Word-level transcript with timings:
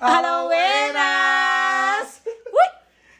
¡A 0.00 0.22
lo 0.22 0.44
buenas! 0.46 2.20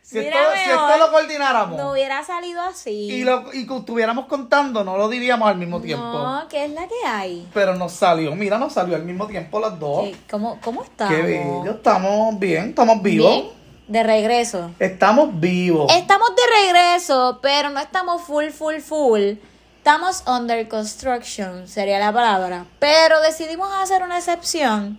Si 0.03 0.19
esto, 0.19 0.39
si 0.65 0.99
lo 0.99 1.11
coordináramos 1.13 1.79
No 1.79 1.93
hubiera 1.93 2.25
salido 2.25 2.61
así. 2.63 2.91
y 2.91 3.23
lo 3.23 3.53
y 3.53 3.65
que 3.65 3.77
estuviéramos 3.77 4.27
contando, 4.27 4.83
no 4.83 4.97
lo 4.97 5.09
diríamos 5.09 5.49
al 5.49 5.57
mismo 5.57 5.81
tiempo. 5.81 6.05
No, 6.05 6.49
¿qué 6.49 6.65
es 6.65 6.71
la 6.73 6.89
que 6.89 7.07
hay? 7.07 7.49
Pero 7.55 7.77
nos 7.77 7.93
salió, 7.93 8.35
mira, 8.35 8.59
nos 8.59 8.73
salió 8.73 8.97
al 8.97 9.05
mismo 9.05 9.29
tiempo 9.29 9.61
las 9.61 9.79
dos. 9.79 10.05
¿Qué- 10.09 10.17
¿Cómo, 10.29 10.59
cómo 10.65 10.83
estamos? 10.83 11.15
Qué 11.15 11.23
bello, 11.23 11.71
estamos 11.71 12.37
bien, 12.41 12.71
estamos 12.71 13.01
vivos. 13.03 13.31
Bien, 13.31 13.49
de 13.87 14.03
regreso. 14.03 14.73
Estamos 14.81 15.39
vivos. 15.39 15.93
Estamos 15.95 16.31
de 16.35 16.43
regreso, 16.73 17.39
pero 17.41 17.71
no 17.71 17.79
estamos 17.79 18.23
full, 18.23 18.49
full, 18.49 18.79
full. 18.81 19.35
Estamos 19.79 20.25
under 20.27 20.67
construction, 20.69 21.69
sería 21.69 22.01
la 22.01 22.13
palabra. 22.13 22.65
Pero 22.81 23.21
decidimos 23.21 23.73
hacer 23.81 24.03
una 24.03 24.19
excepción 24.19 24.99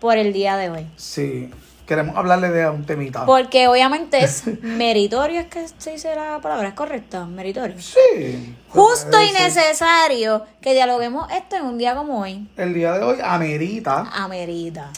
por 0.00 0.16
el 0.16 0.32
día 0.32 0.56
de 0.56 0.70
hoy. 0.70 0.86
Sí, 0.96 1.50
queremos 1.86 2.16
hablarle 2.16 2.50
de 2.50 2.68
un 2.68 2.84
temita. 2.84 3.26
Porque 3.26 3.68
obviamente 3.68 4.22
es 4.24 4.44
meritorio, 4.62 5.40
es 5.40 5.46
que 5.46 5.66
se 5.78 5.92
dice 5.92 6.14
la 6.14 6.40
palabra, 6.40 6.68
es 6.68 6.74
correcta, 6.74 7.26
meritorio. 7.26 7.76
Sí. 7.80 8.56
Justo 8.68 9.20
y 9.22 9.32
necesario 9.32 10.44
que 10.60 10.72
dialoguemos 10.74 11.30
esto 11.32 11.56
en 11.56 11.64
un 11.64 11.78
día 11.78 11.94
como 11.94 12.20
hoy. 12.20 12.48
El 12.56 12.74
día 12.74 12.92
de 12.94 13.04
hoy 13.04 13.18
amerita 13.22 14.08
Amerita. 14.14 14.90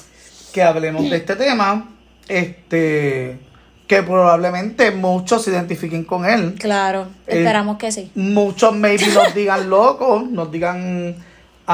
que 0.52 0.62
hablemos 0.62 1.08
de 1.10 1.16
este 1.16 1.36
tema, 1.36 1.88
este, 2.28 3.38
que 3.86 4.02
probablemente 4.02 4.90
muchos 4.90 5.42
se 5.44 5.50
identifiquen 5.50 6.04
con 6.04 6.24
él. 6.26 6.54
Claro, 6.58 7.08
Eh, 7.26 7.38
esperamos 7.38 7.78
que 7.78 7.90
sí. 7.92 8.10
Muchos 8.14 8.74
maybe 8.74 9.06
nos 9.08 9.34
digan 9.34 9.68
locos, 9.70 10.24
nos 10.30 10.50
digan 10.52 11.16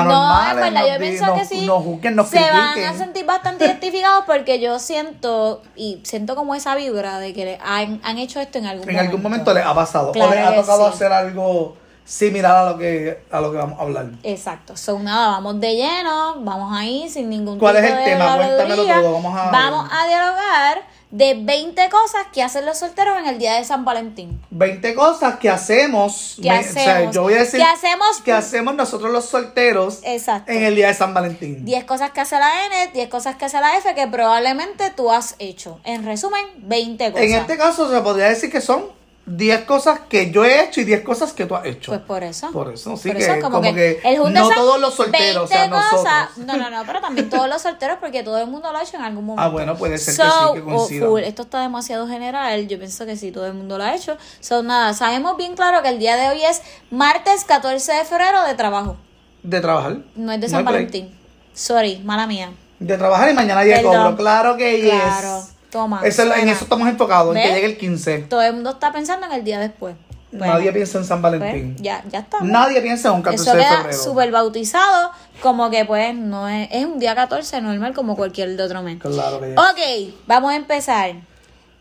No, 0.05 0.49
es 0.51 0.55
verdad, 0.57 0.87
yo 0.95 0.99
pienso 0.99 1.27
nos- 1.27 1.39
que 1.39 1.45
sí. 1.45 1.67
nos 1.67 1.83
juzguen, 1.83 2.17
nos 2.17 2.29
se 2.29 2.41
van 2.41 2.79
a 2.85 2.95
sentir 2.97 3.25
bastante 3.27 3.65
identificados 3.67 4.25
porque 4.27 4.61
yo 4.61 4.79
siento 4.79 5.63
y 5.77 6.01
siento 6.05 6.37
como 6.37 6.55
esa 6.55 6.75
vibra 6.75 7.19
de 7.19 7.33
que 7.35 7.59
han, 7.65 8.01
han 8.05 8.19
hecho 8.19 8.41
esto 8.41 8.59
en 8.59 8.67
algún 8.67 8.89
En 8.89 8.95
momento. 8.95 9.11
algún 9.17 9.23
momento 9.23 9.55
les 9.55 9.65
ha 9.67 9.75
pasado 9.75 10.13
Claro 10.13 10.31
o 10.31 10.35
les 10.35 10.45
ha 10.47 10.55
tocado 10.55 10.89
sí. 10.89 10.95
hacer 10.95 11.13
algo 11.13 11.77
similar 12.05 12.57
a 12.57 12.71
lo 12.71 12.79
que 12.79 13.23
a 13.31 13.41
lo 13.41 13.51
que 13.53 13.59
vamos 13.59 13.79
a 13.79 13.83
hablar. 13.83 14.07
Exacto. 14.23 14.77
So, 14.79 14.99
nada, 14.99 15.29
vamos 15.29 15.61
de 15.61 15.75
lleno, 15.77 16.37
vamos 16.41 16.75
ahí 16.75 17.07
sin 17.11 17.29
ningún 17.29 17.59
¿Cuál 17.59 17.77
tipo 17.77 17.87
es 17.87 17.93
el 17.93 17.99
de 17.99 18.05
tema? 18.05 18.37
Cuéntamelo 18.37 18.85
todo, 18.87 19.13
vamos 19.13 19.39
a- 19.39 19.51
Vamos 19.51 19.91
a 19.93 20.07
dialogar 20.07 20.83
de 21.11 21.35
20 21.41 21.89
cosas 21.89 22.27
que 22.35 22.43
hacen 22.43 22.67
los 22.67 22.79
solteros 22.79 23.17
en 23.19 23.27
el 23.27 23.39
día 23.39 23.55
de 23.55 23.65
San 23.65 23.85
Valentín. 23.85 24.41
20 24.51 24.95
cosas 24.95 25.39
que 25.39 25.49
hacemos, 25.49 26.37
¿Qué 26.43 26.51
me- 26.51 26.59
o 26.59 26.63
sea, 26.63 26.97
hacemos? 26.97 27.15
yo 27.15 27.23
voy 27.23 27.35
a 27.35 27.39
decir 27.39 27.61
¿Qué 27.61 27.67
hacemos? 27.67 28.21
que 28.23 28.33
hacemos 28.33 28.75
nosotros 28.75 29.11
los 29.11 29.25
solteros 29.25 30.01
Exacto. 30.03 30.53
en 30.53 30.65
el 30.65 30.75
día 30.75 30.89
de 30.89 30.95
San 30.95 31.15
Valentín. 31.15 31.65
10 31.65 31.85
cosas 31.85 32.11
que 32.11 32.21
hace 32.21 32.39
la 32.39 32.67
N, 32.67 32.91
10 32.93 33.09
cosas 33.09 33.37
que 33.37 33.47
hace 33.47 33.59
la 33.59 33.77
F 33.79 33.95
que 33.95 34.07
probablemente 34.07 34.91
tú 34.91 35.11
has 35.11 35.35
hecho. 35.39 35.81
En 35.85 36.05
resumen, 36.05 36.45
20 36.59 37.11
cosas. 37.13 37.27
En 37.27 37.35
este 37.35 37.57
caso 37.57 37.91
se 37.91 38.01
podría 38.03 38.29
decir 38.29 38.51
que 38.53 38.61
son 38.61 38.85
10 39.29 39.65
cosas 39.65 40.01
que 40.09 40.31
yo 40.31 40.45
he 40.45 40.65
hecho 40.65 40.81
y 40.81 40.85
10 40.85 41.03
cosas 41.03 41.33
que 41.35 41.45
tú 41.45 41.55
has 41.55 41.67
hecho. 41.67 41.93
Pues 41.93 42.01
por 42.01 42.25
eso. 42.25 42.51
Por 42.51 42.73
eso, 42.73 42.97
sí 42.97 43.09
Por 43.09 43.19
que 43.19 43.25
eso, 43.25 43.51
como, 43.51 43.61
que, 43.61 44.01
el 44.03 44.19
junte 44.19 44.39
no 44.39 44.47
son 44.47 44.55
todos 44.55 44.81
los 44.81 44.95
solteros, 44.95 45.45
o 45.45 45.47
sea, 45.47 45.61
20 45.69 45.77
cosas. 45.77 46.31
nosotros. 46.37 46.47
No, 46.47 46.57
no, 46.57 46.71
no, 46.71 46.87
pero 46.87 47.01
también 47.01 47.29
todos 47.29 47.49
los 47.49 47.61
solteros 47.61 47.99
porque 48.01 48.23
todo 48.23 48.39
el 48.39 48.47
mundo 48.47 48.73
lo 48.73 48.79
ha 48.79 48.83
hecho 48.83 48.97
en 48.97 49.03
algún 49.03 49.27
momento. 49.27 49.43
Ah, 49.43 49.49
bueno, 49.49 49.77
puede 49.77 49.99
ser 49.99 50.17
que 50.17 50.23
So, 50.23 50.49
sí, 50.49 50.55
que 50.55 50.61
oh, 50.61 50.65
coincidan. 50.65 51.09
full, 51.09 51.21
Esto 51.21 51.43
está 51.43 51.61
demasiado 51.61 52.09
general. 52.09 52.67
Yo 52.69 52.79
pienso 52.79 53.05
que 53.05 53.17
sí, 53.17 53.31
todo 53.31 53.47
el 53.47 53.55
mundo 53.55 53.77
lo 53.77 53.85
ha 53.85 53.95
hecho. 53.95 54.17
So, 54.41 54.63
nada, 54.63 54.95
sabemos 54.95 55.37
bien 55.37 55.55
claro 55.55 55.83
que 55.83 55.91
el 55.91 55.99
día 55.99 56.17
de 56.17 56.29
hoy 56.31 56.43
es 56.43 56.63
martes 56.91 57.45
14 57.45 57.93
de 57.93 58.05
febrero 58.07 58.45
de 58.45 58.55
trabajo. 58.55 58.97
De 59.43 59.61
trabajar. 59.61 59.99
No 60.17 60.33
es 60.33 60.41
de 60.41 60.49
San. 60.49 60.65
Valentín. 60.65 61.15
Sorry, 61.53 61.99
mala 61.99 62.27
mía. 62.27 62.51
De 62.79 62.97
trabajar 62.97 63.31
y 63.31 63.35
mañana 63.35 63.65
ya 63.65 63.83
cobro. 63.83 64.17
Claro 64.17 64.57
que. 64.57 64.81
Claro, 64.81 65.43
toma. 65.71 66.01
Eso 66.05 66.23
es- 66.23 66.29
en 66.29 66.35
suena. 66.35 66.53
eso 66.53 66.65
estamos 66.65 66.89
enfocados, 66.89 67.35
en 67.37 67.43
que 67.43 67.49
llegue 67.55 67.67
el 67.67 67.79
15. 67.79 68.19
Todo 68.21 68.43
el 68.43 68.55
mundo 68.55 68.71
está 68.71 68.93
pensando 68.93 69.27
en 69.27 69.33
el 69.33 69.45
día 69.45 69.59
después. 69.59 69.95
Bueno, 70.31 70.53
Nadie 70.55 70.73
piensa 70.73 70.99
en 70.99 71.05
San 71.07 71.23
pues, 71.23 71.33
Valentín. 71.41 71.77
ya, 71.79 72.05
ya 72.11 72.19
está. 72.19 72.41
Nadie 72.43 72.83
piensa 72.83 73.09
en 73.09 73.15
un 73.15 73.23
14 73.23 73.43
Eso 73.49 73.57
de 73.57 73.63
queda 73.63 73.77
febrero. 73.79 73.99
súper 74.03 74.31
bautizado, 74.31 75.11
como 75.41 75.71
que 75.71 75.87
pues 75.87 76.15
no 76.15 76.47
es, 76.49 76.69
es 76.71 76.85
un 76.85 76.99
día 76.99 77.15
14 77.15 77.63
normal 77.63 77.95
como 77.95 78.15
cualquier 78.15 78.55
de 78.57 78.63
otro 78.63 78.83
mes. 78.83 78.99
Claro 79.01 79.41
que. 79.41 79.55
Ok, 79.55 80.15
vamos 80.27 80.53
a 80.53 80.57
empezar. 80.57 81.13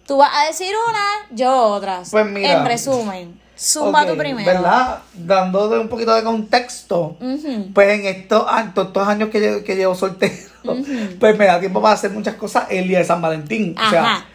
Tú 0.06 0.16
vas 0.16 0.32
a 0.34 0.46
decir 0.48 0.74
una, 0.90 1.36
yo 1.36 1.54
otras. 1.62 2.10
Pues 2.12 2.26
mira. 2.26 2.54
En 2.54 2.66
resumen, 2.66 3.38
suma 3.58 4.04
Ok, 4.04 4.10
tu 4.10 4.18
primero. 4.18 4.46
¿Verdad? 4.46 5.00
Dando 5.14 5.68
de 5.70 5.80
un 5.80 5.90
poquito 5.90 6.14
de 6.14 6.24
contexto. 6.24 7.18
Pues 7.74 8.00
en 8.00 8.06
estos, 8.06 8.46
estos 8.76 9.08
años 9.08 9.30
que, 9.30 9.40
llevo- 9.42 9.64
que 9.64 9.76
llevo 9.76 9.96
soltero, 9.96 10.34
pues 11.20 11.38
me 11.38 11.46
da 11.46 11.60
tiempo 11.60 11.82
para 11.82 11.96
hacer 11.96 12.12
muchas 12.12 12.36
cosas 12.36 12.66
el 12.70 12.88
día 12.88 13.00
de 13.00 13.06
San 13.06 13.22
Valentín. 13.22 13.76
O 13.78 13.90
sea, 13.90 14.26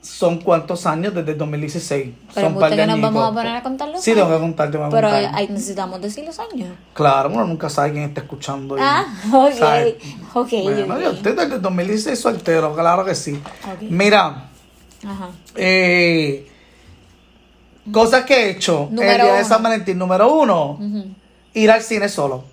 son 0.00 0.40
cuántos 0.40 0.84
años 0.86 1.14
desde 1.14 1.32
el 1.32 1.38
2016. 1.38 2.10
Pero 2.34 2.46
son 2.48 2.54
par 2.58 2.70
¿usted 2.72 2.76
de 2.76 2.82
que 2.82 2.86
nos 2.92 3.00
vamos 3.00 3.30
a 3.30 3.32
poner 3.34 3.54
a 3.54 3.62
contar 3.62 3.88
los 3.88 4.02
Sí, 4.02 4.10
años? 4.10 4.24
tengo 4.24 4.36
que 4.36 4.40
contarte. 4.42 4.78
Pero 4.78 4.90
contar. 5.10 5.34
ahí 5.34 5.48
necesitamos 5.48 6.00
decir 6.00 6.24
los 6.24 6.38
años. 6.40 6.70
Claro, 6.92 7.28
uno 7.30 7.44
nunca 7.46 7.68
sabe 7.70 7.92
quién 7.92 8.04
está 8.04 8.22
escuchando. 8.22 8.76
y- 8.76 8.80
Ah, 8.82 9.04
ok. 9.32 9.52
¿sabe? 9.52 9.98
Ok, 10.34 10.48
Bueno, 10.64 11.00
yo 11.00 11.10
estoy 11.12 11.32
desde 11.34 11.54
el 11.54 11.62
2016 11.62 12.18
soltero, 12.18 12.74
claro 12.74 13.04
que 13.04 13.14
sí. 13.14 13.40
Mira, 13.82 14.48
Ajá. 15.06 15.28
eh, 15.54 16.48
cosas 17.90 18.24
que 18.24 18.34
he 18.34 18.50
hecho 18.50 18.88
el 18.90 18.96
Número 18.96 19.24
día 19.24 19.34
de. 19.34 19.44
San 19.44 19.62
Valentín. 19.62 19.98
Número 19.98 20.32
uno, 20.32 20.78
ir 21.54 21.70
al 21.70 21.82
cine 21.82 22.08
solo. 22.08 22.44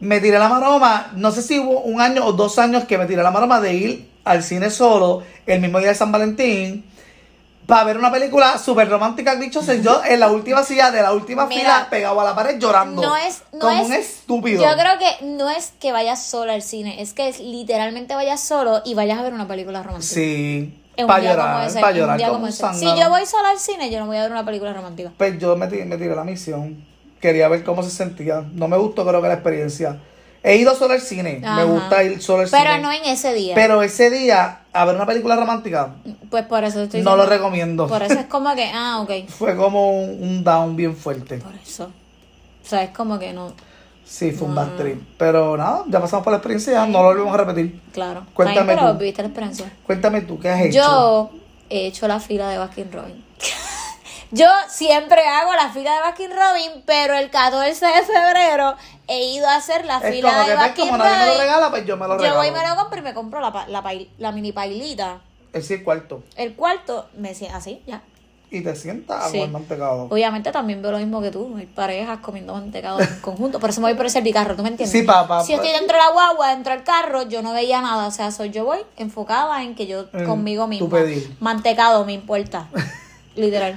Me 0.00 0.20
tiré 0.20 0.38
la 0.38 0.48
maroma, 0.48 1.12
no 1.14 1.30
sé 1.30 1.42
si 1.42 1.58
hubo 1.58 1.80
un 1.80 2.00
año 2.00 2.26
o 2.26 2.32
dos 2.32 2.58
años 2.58 2.84
que 2.84 2.98
me 2.98 3.06
tiré 3.06 3.22
la 3.22 3.30
maroma 3.30 3.60
de 3.60 3.74
ir 3.74 4.10
al 4.24 4.42
cine 4.42 4.70
solo 4.70 5.22
el 5.46 5.60
mismo 5.60 5.78
día 5.78 5.88
de 5.88 5.94
San 5.94 6.12
Valentín 6.12 6.84
para 7.66 7.84
ver 7.84 7.98
una 7.98 8.12
película 8.12 8.58
súper 8.58 8.88
romántica, 8.88 9.36
dicho 9.36 9.62
sea, 9.62 9.74
yo 9.76 10.02
en 10.04 10.20
la 10.20 10.30
última 10.30 10.62
silla 10.62 10.90
de 10.90 11.00
la 11.00 11.12
última 11.12 11.46
Mira, 11.46 11.60
fila 11.60 11.86
pegado 11.90 12.20
a 12.20 12.24
la 12.24 12.34
pared 12.34 12.58
llorando. 12.58 13.00
No 13.00 13.16
es, 13.16 13.42
no 13.52 13.60
como 13.60 13.72
es, 13.72 13.86
un 13.86 13.92
estúpido. 13.94 14.62
Yo 14.62 14.76
creo 14.76 14.98
que 14.98 15.24
no 15.24 15.48
es 15.48 15.72
que 15.80 15.92
vayas 15.92 16.22
solo 16.22 16.52
al 16.52 16.62
cine, 16.62 17.00
es 17.00 17.14
que 17.14 17.32
literalmente 17.40 18.14
vayas 18.14 18.40
solo 18.40 18.82
y 18.84 18.94
vayas 18.94 19.18
a 19.18 19.22
ver 19.22 19.32
una 19.32 19.48
película 19.48 19.82
romántica. 19.82 20.14
Sí, 20.14 20.74
un 21.02 21.06
para 21.06 21.20
día 21.20 21.30
como 21.34 21.42
llorar, 21.42 21.66
ese, 21.66 21.80
para 21.80 21.92
un 21.92 21.98
llorar 21.98 22.16
día 22.18 22.26
como 22.28 22.38
como 22.38 22.46
un 22.46 22.50
ese. 22.50 22.74
Si 22.74 22.84
yo 23.00 23.08
voy 23.10 23.26
sola 23.26 23.50
al 23.50 23.58
cine, 23.58 23.90
yo 23.90 24.00
no 24.00 24.06
voy 24.06 24.16
a 24.16 24.22
ver 24.22 24.30
una 24.30 24.44
película 24.44 24.72
romántica. 24.72 25.12
Pues 25.16 25.38
yo 25.38 25.56
me 25.56 25.66
tiré, 25.66 25.84
me 25.84 25.96
tiré 25.96 26.14
la 26.14 26.24
misión. 26.24 26.84
Quería 27.20 27.48
ver 27.48 27.64
cómo 27.64 27.82
se 27.82 27.90
sentía. 27.90 28.44
No 28.52 28.68
me 28.68 28.76
gustó, 28.76 29.06
creo 29.06 29.22
que 29.22 29.28
la 29.28 29.34
experiencia. 29.34 29.98
He 30.42 30.56
ido 30.56 30.74
solo 30.74 30.92
al 30.92 31.00
cine. 31.00 31.40
Me 31.42 31.64
gusta 31.64 32.04
ir 32.04 32.20
solo 32.20 32.42
al 32.42 32.50
Pero 32.50 32.70
cine. 32.70 32.82
no 32.82 32.92
en 32.92 33.04
ese 33.06 33.32
día. 33.32 33.54
Pero 33.54 33.82
ese 33.82 34.10
día, 34.10 34.60
a 34.74 34.84
ver 34.84 34.94
una 34.94 35.06
película 35.06 35.36
romántica, 35.36 35.94
pues 36.30 36.44
por 36.44 36.62
eso 36.64 36.82
estoy 36.82 37.00
no 37.00 37.16
lo 37.16 37.24
recomiendo. 37.24 37.86
Por 37.86 38.02
eso 38.02 38.20
es 38.20 38.26
como 38.26 38.54
que, 38.54 38.70
ah, 38.74 39.00
ok. 39.00 39.28
Fue 39.30 39.56
como 39.56 39.90
un, 40.04 40.22
un 40.22 40.44
down 40.44 40.76
bien 40.76 40.94
fuerte. 40.94 41.38
Por 41.38 41.54
eso. 41.54 41.84
O 42.62 42.68
sea, 42.68 42.82
es 42.82 42.90
como 42.90 43.18
que 43.18 43.32
no. 43.32 43.54
Sí, 44.06 44.32
fue 44.32 44.48
un 44.48 44.54
bad 44.54 44.76
trip. 44.76 45.02
Pero 45.18 45.56
nada, 45.56 45.84
ya 45.88 46.00
pasamos 46.00 46.22
por 46.24 46.32
la 46.32 46.36
experiencia, 46.38 46.86
no 46.86 47.02
lo 47.02 47.08
volvemos 47.08 47.34
a 47.34 47.38
repetir. 47.38 47.80
Claro. 47.92 48.26
Cuéntame 48.34 48.66
bien, 48.66 48.78
pero 48.78 48.92
tú. 48.92 48.98
viviste 48.98 49.22
la 49.22 49.28
experiencia. 49.28 49.72
Cuéntame 49.86 50.20
tú, 50.22 50.38
¿qué 50.38 50.50
has 50.50 50.60
hecho? 50.60 50.74
Yo 50.76 51.30
he 51.70 51.86
hecho 51.86 52.06
la 52.06 52.20
fila 52.20 52.48
de 52.48 52.58
Baskin 52.58 52.92
Robin. 52.92 53.24
Yo 54.30 54.46
siempre 54.68 55.26
hago 55.28 55.52
la 55.54 55.70
fila 55.70 55.94
de 55.94 56.00
Baskin 56.00 56.30
Robin, 56.30 56.82
pero 56.86 57.14
el 57.14 57.30
14 57.30 57.86
de 57.86 58.02
febrero 58.02 58.74
he 59.06 59.26
ido 59.32 59.46
a 59.48 59.56
hacer 59.56 59.84
la 59.84 59.98
es 59.98 60.14
fila 60.14 60.28
como 60.30 60.40
de 60.40 60.46
que 60.46 60.54
pues, 60.54 60.66
Baskin 60.66 60.84
como 60.88 60.98
nadie 60.98 61.12
me 61.12 61.18
lo 61.18 61.26
Robin. 61.26 61.40
regala, 61.40 61.70
pues 61.70 61.86
yo 61.86 61.96
me 61.96 62.06
lo 62.08 62.12
Yo 62.14 62.18
regalo. 62.18 62.36
voy 62.38 62.48
y 62.48 62.50
me 62.50 62.68
lo 62.68 62.76
compro 62.76 62.98
y 62.98 63.02
me 63.02 63.14
compro 63.14 63.40
la, 63.40 63.64
la, 63.68 63.82
pail- 63.82 64.10
la 64.18 64.32
mini 64.32 64.50
pailita. 64.52 65.18
Es 65.52 65.70
el 65.70 65.84
cuarto. 65.84 66.24
El 66.36 66.54
cuarto, 66.54 67.08
me 67.16 67.30
así, 67.30 67.80
ya. 67.86 68.02
Y 68.50 68.60
te 68.62 68.76
sientas 68.76 69.30
Sí. 69.30 69.38
con 69.38 69.46
el 69.46 69.50
mantecado. 69.52 70.06
Obviamente 70.10 70.52
también 70.52 70.80
veo 70.80 70.92
lo 70.92 70.98
mismo 70.98 71.20
que 71.20 71.30
tú, 71.30 71.56
hay 71.56 71.66
parejas 71.66 72.18
comiendo 72.20 72.52
mantecado 72.54 73.00
en 73.00 73.20
conjunto, 73.20 73.58
por 73.58 73.70
eso 73.70 73.80
me 73.80 73.88
voy 73.88 73.94
por 73.96 74.04
el 74.06 74.12
servicarro, 74.12 74.54
¿tú 74.54 74.62
me 74.62 74.68
entiendes? 74.68 74.92
Sí, 74.92 75.02
pa, 75.04 75.26
pa, 75.26 75.42
Si 75.42 75.52
estoy 75.54 75.72
dentro 75.72 75.96
de 75.96 76.02
la 76.04 76.10
guagua, 76.12 76.50
dentro 76.50 76.72
del 76.72 76.84
carro, 76.84 77.22
yo 77.22 77.42
no 77.42 77.52
veía 77.52 77.80
nada, 77.80 78.06
o 78.06 78.10
sea, 78.12 78.30
soy 78.30 78.50
yo 78.50 78.64
voy 78.64 78.78
enfocada 78.96 79.62
en 79.62 79.74
que 79.74 79.86
yo 79.86 80.04
En 80.12 80.24
conmigo 80.26 80.66
misma. 80.68 80.88
Mantecado, 81.40 82.04
me 82.04 82.12
importa. 82.12 82.68
Literal. 83.34 83.76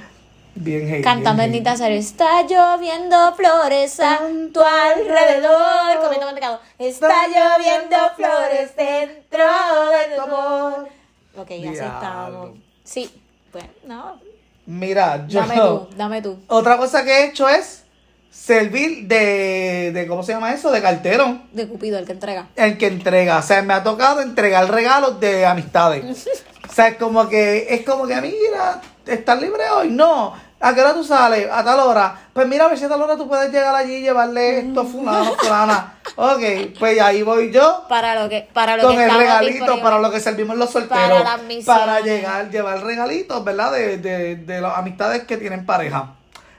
Bien 0.54 0.88
hate. 0.92 1.04
Cantando 1.04 1.42
bien 1.42 1.52
bendita 1.52 1.76
ser. 1.76 1.92
Está 1.92 2.42
lloviendo 2.42 3.32
flores 3.34 4.00
a 4.00 4.18
tu 4.52 4.60
alrededor. 4.60 6.00
Comiendo 6.02 6.26
mantecado. 6.26 6.60
Está 6.78 7.26
lloviendo 7.28 7.96
flores 8.16 8.74
dentro 8.76 9.44
de 9.90 10.16
tu 10.16 10.20
amor. 10.22 10.88
Ok, 11.36 11.50
así 11.50 11.60
Diablo. 11.60 11.82
estábamos. 11.84 12.50
Sí, 12.82 13.10
pues 13.52 13.64
no. 13.86 14.20
Mira, 14.68 15.26
yo... 15.26 15.40
Dame 15.40 15.56
tú, 15.56 15.88
dame 15.96 16.22
tú. 16.22 16.38
Otra 16.46 16.76
cosa 16.76 17.02
que 17.02 17.10
he 17.10 17.24
hecho 17.24 17.48
es 17.48 17.84
servir 18.30 19.08
de, 19.08 19.92
de 19.94 20.06
¿cómo 20.06 20.22
se 20.22 20.32
llama 20.32 20.52
eso? 20.52 20.70
De 20.70 20.82
cartero. 20.82 21.40
De 21.52 21.66
Cupido, 21.66 21.98
el 21.98 22.04
que 22.04 22.12
entrega. 22.12 22.48
El 22.54 22.76
que 22.76 22.86
entrega. 22.86 23.38
O 23.38 23.42
sea, 23.42 23.62
me 23.62 23.72
ha 23.72 23.82
tocado 23.82 24.20
entregar 24.20 24.70
regalos 24.70 25.18
de 25.20 25.46
amistades. 25.46 26.28
o 26.68 26.72
sea, 26.72 26.88
es 26.88 26.96
como 26.98 27.30
que, 27.30 27.66
es 27.70 27.82
como 27.86 28.06
que, 28.06 28.20
mira, 28.20 28.82
¿estás 29.06 29.40
libre 29.40 29.62
hoy? 29.74 29.88
No. 29.88 30.34
¿A 30.60 30.74
qué 30.74 30.80
hora 30.80 30.92
tú 30.92 31.04
sales? 31.04 31.48
A 31.50 31.62
tal 31.62 31.78
hora. 31.78 32.18
Pues 32.32 32.48
mira, 32.48 32.64
a 32.64 32.68
ver 32.68 32.78
si 32.78 32.84
a 32.84 32.88
tal 32.88 33.00
hora 33.00 33.16
tú 33.16 33.28
puedes 33.28 33.52
llegar 33.52 33.74
allí 33.74 33.96
y 33.96 34.00
llevarle 34.00 34.58
esto 34.58 34.80
a 34.80 34.84
fulano, 34.84 35.34
fulana. 35.34 35.94
Ok, 36.16 36.76
pues 36.78 37.00
ahí 37.00 37.22
voy 37.22 37.52
yo 37.52 37.84
Para 37.88 38.20
lo 38.20 38.28
que, 38.28 38.48
para 38.52 38.76
lo 38.76 38.82
con 38.82 38.96
que 38.96 39.04
el 39.04 39.14
regalito 39.14 39.80
para 39.80 40.00
lo 40.00 40.10
que 40.10 40.18
servimos 40.18 40.56
los 40.56 40.70
solteros. 40.70 41.00
Para 41.00 41.20
las 41.20 41.64
para 41.64 42.00
llegar, 42.00 42.50
llevar 42.50 42.82
regalitos, 42.82 43.44
¿verdad? 43.44 43.72
De, 43.72 43.98
de, 43.98 44.36
de 44.36 44.60
las 44.60 44.76
amistades 44.76 45.24
que 45.24 45.36
tienen 45.36 45.64
pareja. 45.64 46.14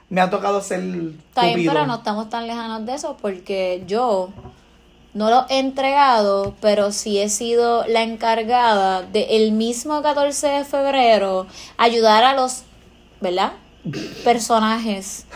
Me 0.08 0.22
ha 0.22 0.30
tocado 0.30 0.62
ser 0.62 0.80
Está 0.80 1.42
bien, 1.54 1.70
pero 1.70 1.86
no 1.86 1.96
estamos 1.96 2.30
tan 2.30 2.46
lejanos 2.46 2.86
de 2.86 2.94
eso 2.94 3.18
porque 3.20 3.84
yo 3.86 4.30
no 5.12 5.28
lo 5.28 5.44
he 5.50 5.58
entregado, 5.58 6.54
pero 6.60 6.90
sí 6.90 7.18
he 7.20 7.28
sido 7.28 7.84
la 7.86 8.02
encargada 8.02 9.02
de 9.02 9.36
el 9.36 9.52
mismo 9.52 10.00
14 10.02 10.46
de 10.48 10.64
febrero 10.64 11.46
ayudar 11.76 12.24
a 12.24 12.34
los, 12.34 12.62
¿verdad? 13.20 13.52
Personajes, 14.24 15.26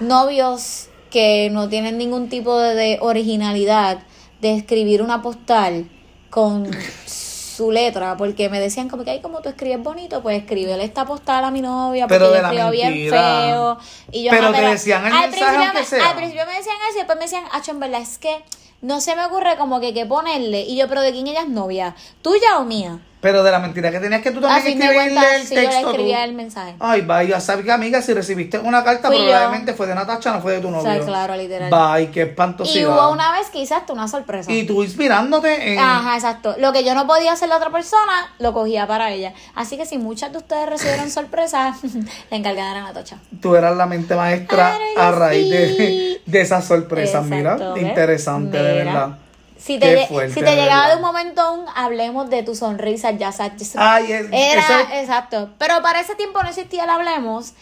novios 0.00 0.88
que 1.10 1.50
no 1.50 1.68
tienen 1.68 1.98
ningún 1.98 2.28
tipo 2.28 2.58
de, 2.58 2.74
de 2.74 2.98
originalidad 3.00 3.98
de 4.40 4.54
escribir 4.56 5.02
una 5.02 5.22
postal 5.22 5.88
con 6.30 6.68
su 7.06 7.70
letra, 7.70 8.16
porque 8.16 8.48
me 8.48 8.58
decían 8.58 8.88
como 8.88 9.04
que, 9.04 9.10
ay, 9.10 9.20
como 9.20 9.40
tú 9.42 9.50
escribes 9.50 9.82
bonito, 9.82 10.22
pues 10.22 10.38
escríbele 10.40 10.82
esta 10.82 11.04
postal 11.04 11.44
a 11.44 11.50
mi 11.50 11.60
novia, 11.60 12.08
porque 12.08 12.18
Pero 12.24 12.30
yo 12.34 12.40
escribo 12.46 12.70
bien 12.70 12.92
feo. 13.10 13.78
Y 14.10 14.24
yo, 14.24 14.30
Pero 14.30 14.48
"Ah, 14.48 14.52
te 14.52 14.62
decían 14.62 15.06
el 15.06 15.12
al 15.12 15.30
mensaje 15.30 15.44
principio 15.52 15.80
me- 15.80 15.86
sea. 15.86 16.10
Al 16.10 16.16
principio 16.16 16.46
me 16.46 16.52
decían 16.56 16.76
eso 16.88 16.94
y 16.94 16.98
después 16.98 17.18
me 17.18 17.24
decían, 17.24 17.44
acho, 17.52 17.70
en 17.72 17.80
verdad, 17.80 18.00
es 18.00 18.18
que 18.18 18.42
no 18.80 19.00
se 19.02 19.14
me 19.14 19.24
ocurre 19.26 19.56
como 19.58 19.78
que 19.80 19.92
qué 19.92 20.06
ponerle. 20.06 20.62
Y 20.62 20.76
yo, 20.76 20.88
pero 20.88 21.02
¿de 21.02 21.12
quién 21.12 21.26
ella 21.26 21.42
es 21.42 21.48
novia? 21.48 21.94
¿Tuya 22.22 22.58
o 22.58 22.64
mía? 22.64 22.98
Pero 23.22 23.44
de 23.44 23.52
la 23.52 23.60
mentira 23.60 23.92
que 23.92 24.00
tenías 24.00 24.20
que 24.20 24.32
tú 24.32 24.40
también 24.40 24.64
de 24.78 24.84
escribirle 24.84 25.14
cuentas, 25.14 25.34
el 25.36 25.46
si 25.46 25.54
yo 25.54 25.60
le 25.60 25.66
texto. 25.68 25.82
tú. 25.84 25.90
escribía 25.90 26.24
el 26.24 26.32
mensaje. 26.34 26.74
Ay, 26.80 27.02
vaya, 27.02 27.40
sabes 27.40 27.64
que 27.64 27.70
amiga, 27.70 28.02
si 28.02 28.12
recibiste 28.12 28.58
una 28.58 28.82
carta, 28.82 29.06
Fui 29.06 29.16
yo. 29.18 29.26
probablemente 29.26 29.74
fue 29.74 29.86
de 29.86 29.94
Natacha, 29.94 30.32
no 30.32 30.40
fue 30.42 30.54
de 30.54 30.60
tu 30.60 30.70
novio. 30.72 30.90
O 30.90 30.94
sea, 30.94 31.06
claro, 31.06 31.36
literal. 31.36 31.70
Bye, 31.70 32.10
qué 32.10 32.18
Y 32.18 32.22
espantosidad. 32.24 32.88
hubo 32.90 33.12
una 33.12 33.30
vez 33.30 33.48
que 33.50 33.60
hice 33.60 33.74
hasta 33.74 33.92
una 33.92 34.08
sorpresa. 34.08 34.50
Y 34.50 34.66
tú 34.66 34.82
inspirándote 34.82 35.72
en... 35.72 35.78
Ajá, 35.78 36.16
exacto. 36.16 36.56
Lo 36.58 36.72
que 36.72 36.82
yo 36.84 36.94
no 36.96 37.06
podía 37.06 37.32
hacer 37.32 37.48
la 37.48 37.58
otra 37.58 37.70
persona, 37.70 38.34
lo 38.40 38.52
cogía 38.52 38.88
para 38.88 39.12
ella. 39.12 39.32
Así 39.54 39.76
que 39.76 39.86
si 39.86 39.98
muchas 39.98 40.32
de 40.32 40.38
ustedes 40.38 40.68
recibieron 40.68 41.08
sorpresas, 41.12 41.76
la 42.30 42.36
encargada 42.36 42.72
era 42.72 42.82
Natacha. 42.82 43.18
Tú 43.40 43.54
eras 43.54 43.76
la 43.76 43.86
mente 43.86 44.16
maestra 44.16 44.76
a 44.96 45.12
raíz 45.12 45.48
de, 45.48 45.76
sí. 45.76 46.22
de 46.26 46.40
esas 46.40 46.64
sorpresas, 46.64 47.24
mira. 47.24 47.52
Exacto, 47.52 47.74
¿ves? 47.74 47.82
Interesante, 47.84 48.56
de 48.60 48.72
Mira. 48.72 48.84
verdad. 48.84 49.18
Si 49.62 49.78
te, 49.78 50.06
fuerte, 50.08 50.34
si 50.34 50.40
te 50.40 50.56
llegaba 50.56 50.88
de 50.88 50.96
un 50.96 51.02
momento 51.02 51.52
un 51.54 51.64
hablemos 51.74 52.28
de 52.28 52.42
tu 52.42 52.54
sonrisa, 52.56 53.12
ya 53.12 53.30
sabes. 53.30 53.74
Ay, 53.76 54.10
es- 54.12 54.26
Era, 54.32 55.00
exacto. 55.00 55.50
Pero 55.58 55.80
para 55.82 56.00
ese 56.00 56.14
tiempo 56.16 56.42
no 56.42 56.48
existía 56.48 56.84
el 56.84 56.90
hablemos. 56.90 57.52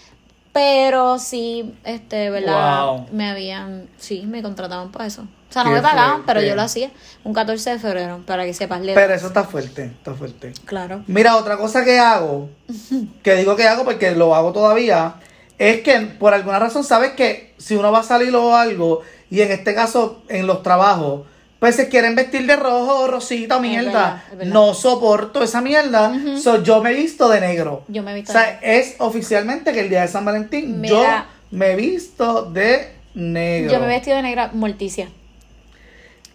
Pero 0.53 1.19
sí, 1.21 1.75
este, 1.85 2.29
¿verdad? 2.31 2.87
Wow. 2.87 3.07
Me 3.13 3.31
habían, 3.31 3.89
sí, 3.99 4.25
me 4.27 4.43
contrataban 4.43 4.91
para 4.91 5.07
eso. 5.07 5.23
O 5.49 5.53
sea, 5.53 5.63
no 5.63 5.71
Qué 5.71 5.77
me 5.77 5.83
pagaban, 5.83 6.11
fuerte. 6.11 6.25
pero 6.27 6.43
yo 6.43 6.57
lo 6.57 6.63
hacía 6.63 6.91
un 7.23 7.33
14 7.35 7.71
de 7.71 7.79
febrero, 7.79 8.21
para 8.27 8.45
que 8.45 8.53
sepas. 8.55 8.81
le- 8.81 8.95
Pero 8.95 9.15
eso 9.15 9.29
está 9.29 9.45
fuerte, 9.45 9.85
está 9.85 10.15
fuerte. 10.15 10.53
Claro. 10.65 11.05
Mira, 11.07 11.37
otra 11.37 11.57
cosa 11.57 11.85
que 11.85 11.99
hago, 12.01 12.49
que 13.23 13.35
digo 13.37 13.55
que 13.57 13.69
hago 13.69 13.85
porque 13.85 14.11
lo 14.13 14.35
hago 14.35 14.53
todavía, 14.53 15.15
es 15.59 15.83
que 15.83 16.01
por 16.01 16.35
alguna 16.35 16.59
razón 16.59 16.83
sabes 16.83 17.13
que 17.13 17.55
si 17.59 17.77
uno 17.77 17.93
va 17.93 18.01
a 18.01 18.05
salir 18.05 18.35
o 18.35 18.57
algo, 18.57 19.03
y 19.31 19.43
en 19.43 19.53
este 19.53 19.73
caso 19.75 20.23
en 20.29 20.47
los 20.49 20.63
trabajos, 20.65 21.23
pues 21.61 21.77
se 21.77 21.89
quieren 21.91 22.15
vestir 22.15 22.47
de 22.47 22.57
rojo, 22.57 23.07
rosita, 23.07 23.61
mierda. 23.61 23.85
verdad, 23.85 24.23
es 24.33 24.39
verdad. 24.39 24.53
No 24.53 24.75
soporto 24.75 25.43
esa 25.43 25.61
mierda. 25.61 26.13
So, 26.43 26.63
yo 26.63 26.83
me 26.83 26.91
he 26.91 26.95
visto 26.95 27.29
de 27.29 27.41
negro. 27.41 27.85
Yo 27.87 28.03
me 28.03 28.13
he 28.13 28.15
visto 28.15 28.33
O 28.33 28.33
sea, 28.33 28.59
es 28.63 28.97
oficialmente 28.99 29.73
que 29.73 29.81
el 29.81 29.91
día 29.91 30.01
de 30.01 30.09
San 30.09 30.25
Valentín 30.25 30.83
yo 30.83 31.05
me 31.51 31.73
he 31.73 31.77
visto 31.77 32.51
de 32.51 32.95
negro. 33.15 33.73
Yo 33.73 33.79
me 33.79 33.85
he 33.85 33.89
vestido 33.89 34.17
de 34.17 34.23
negra 34.23 34.51
morticia. 34.55 35.11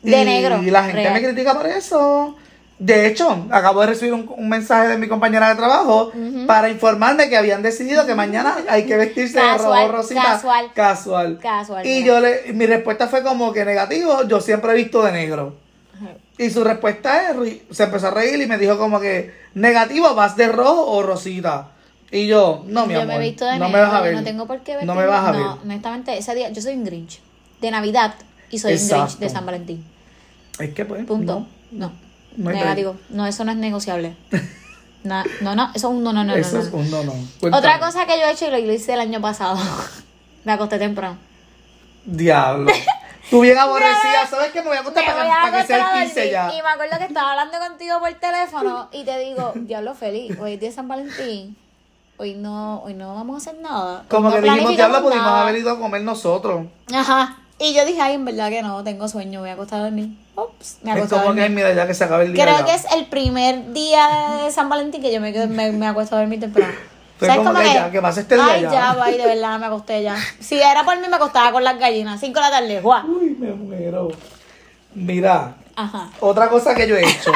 De 0.04 0.22
y 0.22 0.26
negro. 0.26 0.62
Y 0.62 0.70
la 0.70 0.84
gente 0.84 1.02
real. 1.02 1.14
me 1.14 1.24
critica 1.24 1.56
por 1.56 1.66
eso. 1.66 2.36
De 2.78 3.08
hecho, 3.08 3.46
acabo 3.52 3.80
de 3.82 3.88
recibir 3.88 4.14
un, 4.14 4.30
un 4.36 4.50
mensaje 4.50 4.90
de 4.90 4.98
mi 4.98 5.08
compañera 5.08 5.48
de 5.50 5.56
trabajo 5.56 6.12
para 6.46 6.70
informarme 6.70 7.30
que 7.30 7.38
habían 7.38 7.62
decidido 7.62 8.06
que 8.06 8.16
mañana 8.16 8.58
hay 8.68 8.86
que 8.86 8.98
vestirse 8.98 9.40
de 9.40 9.58
rojo 9.58 9.88
rosita. 9.92 10.22
casual. 10.24 10.72
Casual. 10.74 11.40
Casual, 11.42 11.86
Y 11.88 12.04
yo 12.04 12.20
le, 12.20 12.52
mi 12.54 12.66
respuesta 12.66 13.08
fue 13.08 13.24
como 13.24 13.54
que 13.54 13.64
negativo, 13.64 14.24
yo 14.28 14.42
siempre 14.42 14.72
he 14.74 14.76
visto 14.76 15.02
de 15.04 15.14
negro. 15.14 15.56
Y 16.38 16.50
su 16.50 16.66
respuesta 16.66 17.32
es, 17.32 17.62
se 17.72 17.84
empezó 17.84 18.08
a 18.08 18.12
reír 18.12 18.42
y 18.42 18.46
me 18.46 18.58
dijo 18.58 18.78
como 18.78 19.00
que, 19.00 19.34
negativo, 19.54 20.14
¿vas 20.14 20.36
de 20.36 20.50
rojo 20.50 20.86
o 20.92 21.02
rosita? 21.02 21.70
Y 22.12 22.28
yo, 22.28 22.66
no, 22.68 22.86
mi 22.88 22.94
yo 22.94 23.02
amor, 23.02 23.16
me 23.16 23.26
he 23.26 23.30
visto 23.30 23.46
de 23.46 23.58
no 23.58 23.66
negro. 23.68 23.78
me 23.80 23.82
vas 23.86 23.94
a 23.94 24.02
ver. 24.02 24.16
No 24.16 24.24
tengo 24.24 24.46
por 24.46 24.60
qué 24.60 24.74
vestirme. 24.74 24.94
No 24.94 25.00
me 25.00 25.08
vas 25.08 25.28
a 25.28 25.32
ver. 25.32 25.42
No, 25.42 25.60
honestamente, 25.64 26.18
ese 26.18 26.36
día 26.36 26.50
yo 26.50 26.62
soy 26.62 26.74
un 26.74 26.84
Grinch. 26.84 27.22
De 27.62 27.72
Navidad. 27.72 28.16
Y 28.52 28.60
soy 28.60 28.74
un 28.74 28.88
Grinch 28.90 29.18
de 29.18 29.30
San 29.30 29.46
Valentín. 29.46 29.86
Es 30.60 30.74
que 30.74 30.84
pues, 30.84 31.06
Punto. 31.06 31.48
no. 31.72 31.88
No. 31.88 32.05
No 32.38 32.52
Negativo. 32.52 32.96
No, 33.10 33.26
eso 33.28 33.44
no 33.46 33.52
es 33.52 33.58
negociable. 33.58 34.16
Na- 35.04 35.24
no, 35.42 35.56
no, 35.56 35.66
eso 35.76 35.88
es 35.90 35.94
un 35.96 36.04
no, 36.04 36.12
no, 36.14 36.24
no. 36.24 36.34
no, 36.34 36.36
Eso 36.36 36.58
no, 36.58 36.62
es 36.64 36.72
no. 36.72 36.78
un 36.80 36.92
no, 36.92 37.04
no. 37.04 37.12
Otra 37.12 37.50
Cuéntame. 37.52 37.80
cosa 37.80 38.06
que 38.06 38.20
yo 38.20 38.26
he 38.26 38.32
hecho 38.32 38.46
y 38.48 38.66
lo 38.66 38.74
hice 38.74 38.94
el 38.94 39.00
año 39.00 39.22
pasado. 39.22 39.58
me 40.44 40.52
acosté 40.52 40.78
temprano. 40.80 41.18
Diablo. 42.06 42.72
Tú 43.30 43.42
bien 43.42 43.58
aborrecida, 43.60 44.26
¿sabes 44.30 44.52
qué? 44.52 44.62
Me 44.62 44.68
voy 44.70 44.78
a 44.78 44.82
acostar 44.82 45.06
para, 45.06 45.24
que- 45.24 45.32
a 45.32 45.42
para 45.42 45.62
que 45.62 45.68
sea 45.68 45.78
el 46.04 46.08
15 46.08 46.16
dormir. 46.20 46.32
ya. 46.32 46.54
Y 46.58 46.62
me 46.62 46.68
acuerdo 46.70 46.98
que 46.98 47.04
estaba 47.06 47.32
hablando 47.32 47.60
contigo 47.60 48.00
por 48.00 48.14
teléfono 48.16 48.90
y 48.92 49.04
te 49.04 49.20
digo, 49.20 49.52
diablo 49.56 49.94
feliz, 49.96 50.38
hoy 50.40 50.54
es 50.54 50.60
día 50.60 50.70
de 50.70 50.76
San 50.76 50.88
Valentín. 50.88 51.56
Hoy 52.18 52.34
no, 52.34 52.82
hoy 52.84 52.94
no 52.94 53.14
vamos 53.14 53.36
a 53.36 53.38
hacer 53.50 53.62
nada. 53.62 54.06
Como 54.10 54.30
no 54.30 54.36
que 54.38 54.42
dijimos, 54.42 54.76
diablo, 54.76 55.02
pudimos 55.04 55.26
nada". 55.26 55.42
haber 55.44 55.58
ido 55.58 55.72
a 55.72 55.78
comer 55.80 56.02
nosotros. 56.02 56.66
Ajá. 56.94 57.38
Y 57.58 57.74
yo 57.74 57.86
dije, 57.86 58.02
ay, 58.02 58.16
en 58.16 58.26
verdad 58.26 58.50
que 58.50 58.62
no, 58.62 58.84
tengo 58.84 59.08
sueño, 59.08 59.40
voy 59.40 59.50
a 59.50 59.54
acostar 59.54 59.80
a 59.80 59.84
dormir. 59.84 60.10
Ups, 60.36 60.80
me 60.84 60.92
Es 60.92 60.98
acosté 60.98 61.16
a 61.16 61.22
como 61.24 61.36
que, 61.36 61.50
mira, 61.50 61.74
ya 61.74 61.88
que 61.88 61.94
se 61.94 62.04
acabe 62.04 62.26
el 62.26 62.34
día. 62.34 62.44
Creo 62.44 62.58
ya. 62.60 62.66
que 62.66 62.74
es 62.74 62.86
el 62.94 63.06
primer 63.06 63.72
día 63.72 64.42
de 64.44 64.52
San 64.52 64.68
Valentín 64.68 65.02
que 65.02 65.14
yo 65.14 65.22
me, 65.22 65.32
me, 65.48 65.72
me 65.72 65.88
acuesto 65.88 66.16
a 66.16 66.20
dormir 66.20 66.40
temprano. 66.42 66.74
Fue 67.18 67.30
¿Sabes 67.30 67.48
como 67.48 67.58
que 67.58 67.66
ya, 67.74 67.90
que 67.92 68.02
pase 68.02 68.22
este 68.22 68.36
día 68.36 68.46
Ay, 68.46 68.62
ya. 68.64 68.72
ya, 68.72 68.94
bye, 69.02 69.18
de 69.18 69.26
verdad, 69.26 69.58
me 69.58 69.68
acosté 69.68 70.04
ya. 70.04 70.18
Si 70.42 70.60
era 70.60 70.84
por 70.84 71.00
mí, 71.00 71.08
me 71.08 71.16
acostaba 71.16 71.54
con 71.54 71.64
las 71.64 71.80
gallinas. 71.80 72.20
Cinco 72.20 72.42
de 72.42 72.46
la 72.46 72.52
tarde, 72.52 72.82
guau. 72.82 73.08
Uy, 73.08 73.38
me 73.40 73.54
muero. 73.54 74.10
Mira, 74.94 75.56
Ajá. 75.78 76.10
otra 76.20 76.50
cosa 76.50 76.76
que 76.76 76.88
yo 76.90 76.98
he 76.98 77.04
hecho. 77.10 77.32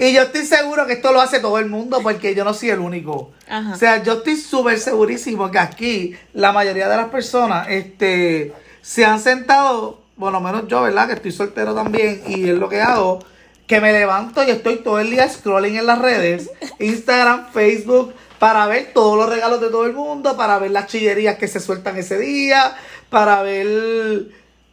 y 0.00 0.12
yo 0.12 0.22
estoy 0.22 0.44
seguro 0.44 0.86
que 0.86 0.94
esto 0.94 1.12
lo 1.12 1.20
hace 1.20 1.38
todo 1.38 1.58
el 1.60 1.66
mundo 1.66 2.00
porque 2.02 2.34
yo 2.34 2.44
no 2.44 2.52
soy 2.52 2.70
el 2.70 2.80
único. 2.80 3.30
Ajá. 3.48 3.74
O 3.74 3.76
sea, 3.76 4.02
yo 4.02 4.14
estoy 4.14 4.36
súper 4.36 4.80
segurísimo 4.80 5.52
que 5.52 5.58
aquí 5.60 6.16
la 6.32 6.50
mayoría 6.50 6.88
de 6.88 6.96
las 6.96 7.06
personas 7.08 7.68
este, 7.70 8.52
se 8.82 9.04
han 9.04 9.20
sentado, 9.20 10.00
lo 10.18 10.40
menos 10.40 10.68
yo, 10.68 10.82
¿verdad? 10.82 11.06
Que 11.06 11.14
estoy 11.14 11.32
soltero 11.32 11.74
también 11.74 12.22
y 12.26 12.48
es 12.48 12.58
lo 12.58 12.68
que 12.68 12.82
hago, 12.82 13.24
que 13.66 13.80
me 13.80 13.92
levanto 13.92 14.44
y 14.44 14.50
estoy 14.50 14.76
todo 14.76 14.98
el 14.98 15.10
día 15.10 15.28
scrolling 15.28 15.76
en 15.76 15.86
las 15.86 15.98
redes, 15.98 16.50
Instagram, 16.78 17.50
Facebook, 17.52 18.12
para 18.38 18.66
ver 18.66 18.90
todos 18.92 19.16
los 19.16 19.28
regalos 19.28 19.60
de 19.60 19.68
todo 19.68 19.86
el 19.86 19.92
mundo, 19.92 20.36
para 20.36 20.58
ver 20.58 20.72
las 20.72 20.88
chillerías 20.88 21.38
que 21.38 21.48
se 21.48 21.60
sueltan 21.60 21.96
ese 21.96 22.18
día, 22.18 22.76
para 23.08 23.42
ver 23.42 24.28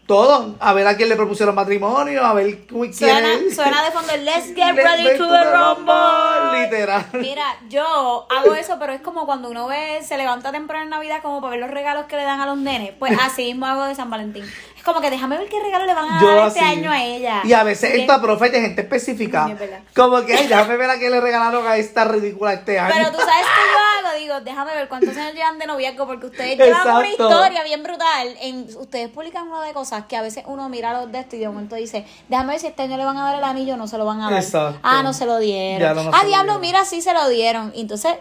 todo, 0.10 0.56
a 0.60 0.74
ver 0.74 0.88
a 0.88 0.98
quién 0.98 1.08
le 1.08 1.16
propusieron 1.16 1.54
matrimonio, 1.54 2.26
a 2.26 2.34
ver 2.34 2.66
quién 2.66 2.94
Suena, 2.94 3.34
es- 3.36 3.56
suena 3.56 3.84
de 3.84 3.92
fondo 3.92 4.12
el 4.12 4.26
Let's 4.26 4.48
get 4.56 4.74
Let's 4.76 4.84
ready 4.84 5.04
to 5.20 5.24
the 5.26 5.30
the 5.30 5.52
rumble. 5.56 5.94
rumble, 5.94 6.64
literal. 6.64 7.06
Mira, 7.14 7.44
yo 7.70 8.26
hago 8.30 8.56
eso, 8.56 8.78
pero 8.80 8.92
es 8.92 9.02
como 9.02 9.28
cuando 9.28 9.50
uno 9.52 9.68
ve, 9.68 10.00
se 10.04 10.18
levanta 10.18 10.52
temprano 10.52 10.84
en 10.86 10.90
Navidad 10.90 11.22
como 11.22 11.40
para 11.42 11.52
ver 11.52 11.60
los 11.60 11.70
regalos 11.70 12.08
que 12.08 12.16
le 12.16 12.24
dan 12.24 12.42
a 12.42 12.48
los 12.48 12.58
nenes. 12.58 12.92
Pues 12.98 13.14
así 13.22 13.44
mismo 13.46 13.68
hago 13.68 13.86
de 13.86 13.94
San 13.94 14.10
Valentín. 14.10 14.44
Como 14.90 15.02
que 15.02 15.10
déjame 15.12 15.38
ver 15.38 15.48
qué 15.50 15.60
regalo 15.60 15.86
le 15.86 15.94
van 15.94 16.10
a 16.10 16.20
Yo 16.22 16.28
dar 16.36 16.48
este 16.48 16.60
así. 16.60 16.70
año 16.80 16.92
a 16.92 17.04
ella. 17.04 17.42
Y 17.46 17.54
a 17.54 17.64
veces 17.64 17.90
Porque- 17.90 18.02
esta 18.02 18.22
profe 18.22 18.50
de 18.50 18.62
gente 18.62 18.82
específica. 18.82 19.46
Sí, 19.46 19.52
es 19.52 19.60
verdad. 19.60 19.80
Como 19.96 20.26
que, 20.26 20.34
ay, 20.36 20.48
déjame 20.48 20.78
ver 20.78 20.90
a 20.90 20.98
qué 21.00 21.10
le 21.10 21.22
regalaron 21.22 21.68
a 21.68 21.78
esta 21.78 22.06
ridícula 22.06 22.54
este 22.54 22.80
año. 22.80 22.94
Pero 22.96 23.12
tú 23.12 23.18
sabes 23.20 23.46
que 23.46 24.04
yo 24.04 24.08
hago, 24.10 24.18
digo, 24.20 24.42
déjame 24.42 24.74
ver 24.74 24.88
cuántos 24.90 25.16
años 25.16 25.34
llevan 25.36 25.60
de 25.60 25.68
noviazgo, 25.68 26.08
porque 26.08 26.26
ustedes 26.26 26.58
llevan 26.58 26.88
una 26.98 27.08
historia 27.10 27.64
bien 27.64 27.84
brutal. 27.84 28.36
En, 28.42 28.68
ustedes 28.78 29.10
publican 29.10 29.48
una 29.48 29.64
de 29.64 29.74
cosas 29.74 30.06
que 30.06 30.18
a 30.18 30.22
veces 30.22 30.44
uno 30.48 30.68
mira 30.70 30.94
los 30.94 31.12
de 31.12 31.20
esto 31.20 31.36
y 31.36 31.40
de 31.40 31.48
momento 31.48 31.76
dice, 31.76 32.06
déjame 32.28 32.54
ver 32.54 32.60
si 32.60 32.68
este 32.68 32.82
año 32.84 32.98
le 32.98 33.06
van 33.06 33.18
a 33.18 33.24
dar 33.26 33.36
el 33.38 33.44
anillo 33.44 33.76
o 33.76 33.78
no 33.78 33.88
se 33.88 33.98
lo 33.98 34.06
van 34.06 34.22
a 34.22 34.30
dar. 34.32 34.42
Exacto. 34.42 34.80
Ah, 34.84 35.04
no 35.04 35.14
se 35.14 35.26
lo 35.26 35.38
dieron. 35.40 35.96
No, 35.96 36.12
ah, 36.14 36.26
diablo, 36.26 36.54
dieron. 36.54 36.62
mira, 36.62 36.86
sí 36.86 37.02
se 37.02 37.14
lo 37.14 37.30
dieron. 37.30 37.72
Y 37.76 37.82
entonces, 37.82 38.16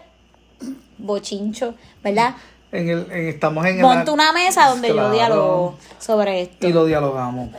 bochincho, 0.97 1.75
¿verdad? 2.03 2.35
En 2.71 2.87
el, 2.87 3.07
en- 3.11 3.27
estamos 3.29 3.65
en 3.65 3.81
Monto 3.81 4.11
el. 4.11 4.13
una 4.19 4.31
mesa 4.31 4.67
donde 4.69 4.89
Claro. 4.91 5.07
yo 5.09 5.13
dialogo 5.13 5.75
sobre 5.99 6.41
esto. 6.43 6.67
Y 6.67 6.71
lo 6.71 6.85
dialogamos. 6.85 7.49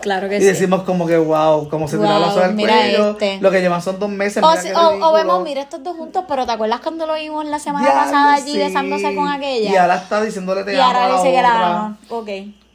Claro 0.00 0.28
que 0.28 0.36
Y 0.36 0.40
sí. 0.40 0.46
decimos 0.46 0.82
como 0.84 1.06
que, 1.08 1.16
wow, 1.16 1.68
como 1.68 1.88
se 1.88 1.96
tira 1.96 2.18
la 2.20 2.26
Wow, 2.26 2.34
soga 2.34 2.46
al 2.46 2.54
cuello. 2.54 3.10
este. 3.10 3.38
Lo 3.40 3.50
que 3.50 3.60
llevan 3.60 3.82
son 3.82 3.98
dos 3.98 4.08
meses. 4.10 4.42
O, 4.44 4.56
si- 4.56 4.70
o- 4.70 5.08
o 5.08 5.12
vemos, 5.12 5.42
mira 5.42 5.60
estos 5.62 5.82
dos 5.82 5.96
juntos, 5.96 6.24
pero 6.28 6.46
¿te 6.46 6.52
acuerdas 6.52 6.80
cuando 6.80 7.04
lo 7.06 7.14
vimos 7.14 7.44
la 7.46 7.58
semana 7.58 7.88
pasada 7.92 8.34
allí 8.34 8.52
sí. 8.52 8.58
besándose 8.58 9.12
con 9.16 9.26
aquella? 9.28 9.70
Y 9.72 9.76
ahora 9.76 9.96
está 9.96 10.22
diciéndole 10.22 10.62
te 10.62 10.72
Y 10.72 10.76
amo 10.76 10.84
ahora 10.84 11.04
a 11.04 11.08
la 11.08 11.16
dice 11.16 11.32
que 11.32 11.42
la 11.42 11.48
otra. 11.48 11.76
ama. 11.76 11.98
Ok. 12.10 12.28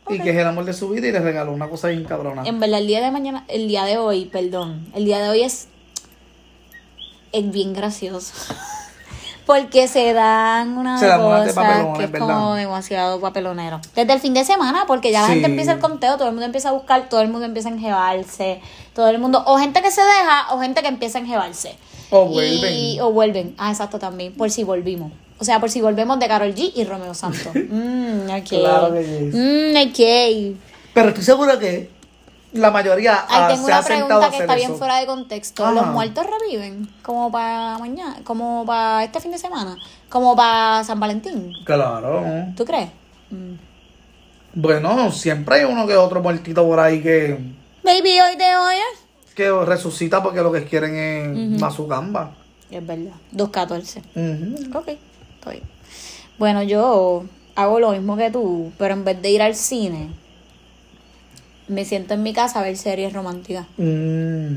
Y 0.09 0.19
que 0.19 0.29
es 0.31 0.35
el 0.37 0.45
amor 0.47 0.65
de 0.65 0.73
su 0.73 0.89
vida 0.89 1.07
y 1.07 1.11
le 1.13 1.19
regaló 1.19 1.51
una 1.53 1.69
cosa 1.69 1.87
bien 1.87 2.03
cabrona. 2.03 2.43
En 2.45 2.59
verdad, 2.59 2.79
el 2.79 2.87
día 2.87 3.01
de 3.01 3.09
mañana, 3.09 3.45
el 3.47 3.67
día 3.69 3.85
de 3.85 3.97
hoy, 3.97 4.25
perdón, 4.25 4.85
el 4.93 5.05
día 5.05 5.19
de 5.19 5.29
hoy 5.29 5.43
es, 5.43 5.67
es 7.31 7.49
bien 7.51 7.73
gracioso. 7.73 8.33
Porque 9.45 9.87
se 9.87 10.13
dan 10.13 10.77
una 10.77 10.97
Se 10.97 11.05
dan 11.05 11.21
cosa 11.21 11.53
papelón, 11.53 11.97
que 11.97 12.03
es 12.05 12.13
es 12.13 12.19
como 12.19 12.55
demasiado 12.55 13.19
papelonero. 13.19 13.79
Desde 13.95 14.13
el 14.13 14.19
fin 14.19 14.33
de 14.33 14.43
semana, 14.43 14.85
porque 14.87 15.11
ya 15.11 15.21
la 15.21 15.27
Sí. 15.27 15.33
gente 15.33 15.47
empieza 15.49 15.73
el 15.73 15.79
conteo, 15.79 16.15
todo 16.17 16.27
el 16.27 16.33
mundo 16.33 16.45
empieza 16.45 16.69
a 16.69 16.71
buscar, 16.71 17.09
todo 17.09 17.21
el 17.21 17.29
mundo 17.29 17.45
empieza 17.45 17.69
a 17.69 17.71
enjebarse, 17.73 18.59
todo 18.93 19.07
el 19.09 19.19
mundo, 19.19 19.43
o 19.45 19.57
gente 19.57 19.81
que 19.83 19.91
se 19.91 20.01
deja, 20.01 20.53
o 20.53 20.59
gente 20.59 20.81
que 20.81 20.87
empieza 20.87 21.19
a 21.19 21.21
enjebarse. 21.21 21.75
O 22.09 22.25
Y- 22.25 22.33
vuelven. 22.33 23.01
o 23.01 23.11
vuelven. 23.11 23.55
Ah, 23.57 23.69
exacto, 23.71 23.99
también. 23.99 24.33
Por 24.33 24.49
si 24.49 24.63
volvimos. 24.63 25.11
O 25.37 25.43
sea, 25.43 25.59
por 25.59 25.69
si 25.69 25.81
volvemos 25.81 26.17
de 26.19 26.27
Carol 26.27 26.55
G 26.55 26.71
y 26.75 26.83
Romeo 26.85 27.13
Santos. 27.13 27.53
Mmm, 27.53 28.29
ok. 28.29 28.47
Claro 28.49 28.93
que 28.93 29.03
yes. 29.03 29.35
Mmm, 29.35 29.89
ok. 29.89 30.57
Pero 30.93 31.09
estoy 31.09 31.23
seguro 31.23 31.59
que 31.59 31.89
la 32.55 32.71
mayoría 32.71 33.25
ah, 33.29 33.47
tengo 33.47 33.65
se 33.65 33.73
ha 33.73 33.79
una 33.79 33.83
sentado 33.87 34.03
a 34.03 34.07
pregunta 34.07 34.19
que 34.19 34.25
hacer 34.25 34.41
está 34.41 34.55
bien 34.55 34.75
fuera 34.75 34.97
de 34.97 35.05
contexto. 35.05 35.63
Ajá. 35.63 35.73
¿Los 35.73 35.87
muertos 35.87 36.25
reviven? 36.39 36.89
Como 37.01 37.31
para 37.31 37.77
mañana, 37.77 38.17
como 38.23 38.65
para 38.65 39.03
este 39.03 39.19
fin 39.19 39.31
de 39.31 39.37
semana, 39.37 39.77
como 40.09 40.35
para 40.35 40.83
San 40.83 40.99
Valentín. 40.99 41.53
Claro. 41.65 42.23
¿Tú 42.55 42.65
crees? 42.65 42.89
Mm. 43.29 43.55
Bueno, 44.53 45.11
siempre 45.11 45.55
hay 45.55 45.63
uno 45.65 45.85
que 45.85 45.95
otro 45.95 46.21
muertito 46.21 46.65
por 46.65 46.79
ahí 46.79 47.01
que, 47.01 47.37
Baby, 47.83 48.19
hoy 48.19 48.35
de 48.35 48.55
hoy 48.55 48.75
que 49.35 49.51
resucita 49.51 50.23
porque 50.23 50.41
lo 50.41 50.51
que 50.51 50.63
quieren 50.63 50.95
es 50.95 51.59
mazucamba. 51.59 52.31
Es 52.71 52.85
verdad. 52.85 53.11
2.14. 53.33 54.01
Ujú. 54.15 54.77
Ok, 54.79 54.87
estoy. 55.35 55.61
Bueno, 56.39 56.63
yo 56.63 57.25
hago 57.55 57.79
lo 57.79 57.91
mismo 57.91 58.17
que 58.17 58.31
tú, 58.31 58.71
pero 58.77 58.93
en 58.93 59.05
vez 59.05 59.21
de 59.21 59.29
ir 59.29 59.41
al 59.41 59.55
cine, 59.55 60.09
me 61.67 61.85
siento 61.85 62.13
en 62.13 62.23
mi 62.23 62.33
casa 62.33 62.59
a 62.59 62.63
ver 62.63 62.77
series 62.77 63.13
románticas. 63.13 63.65
Mm. 63.77 64.55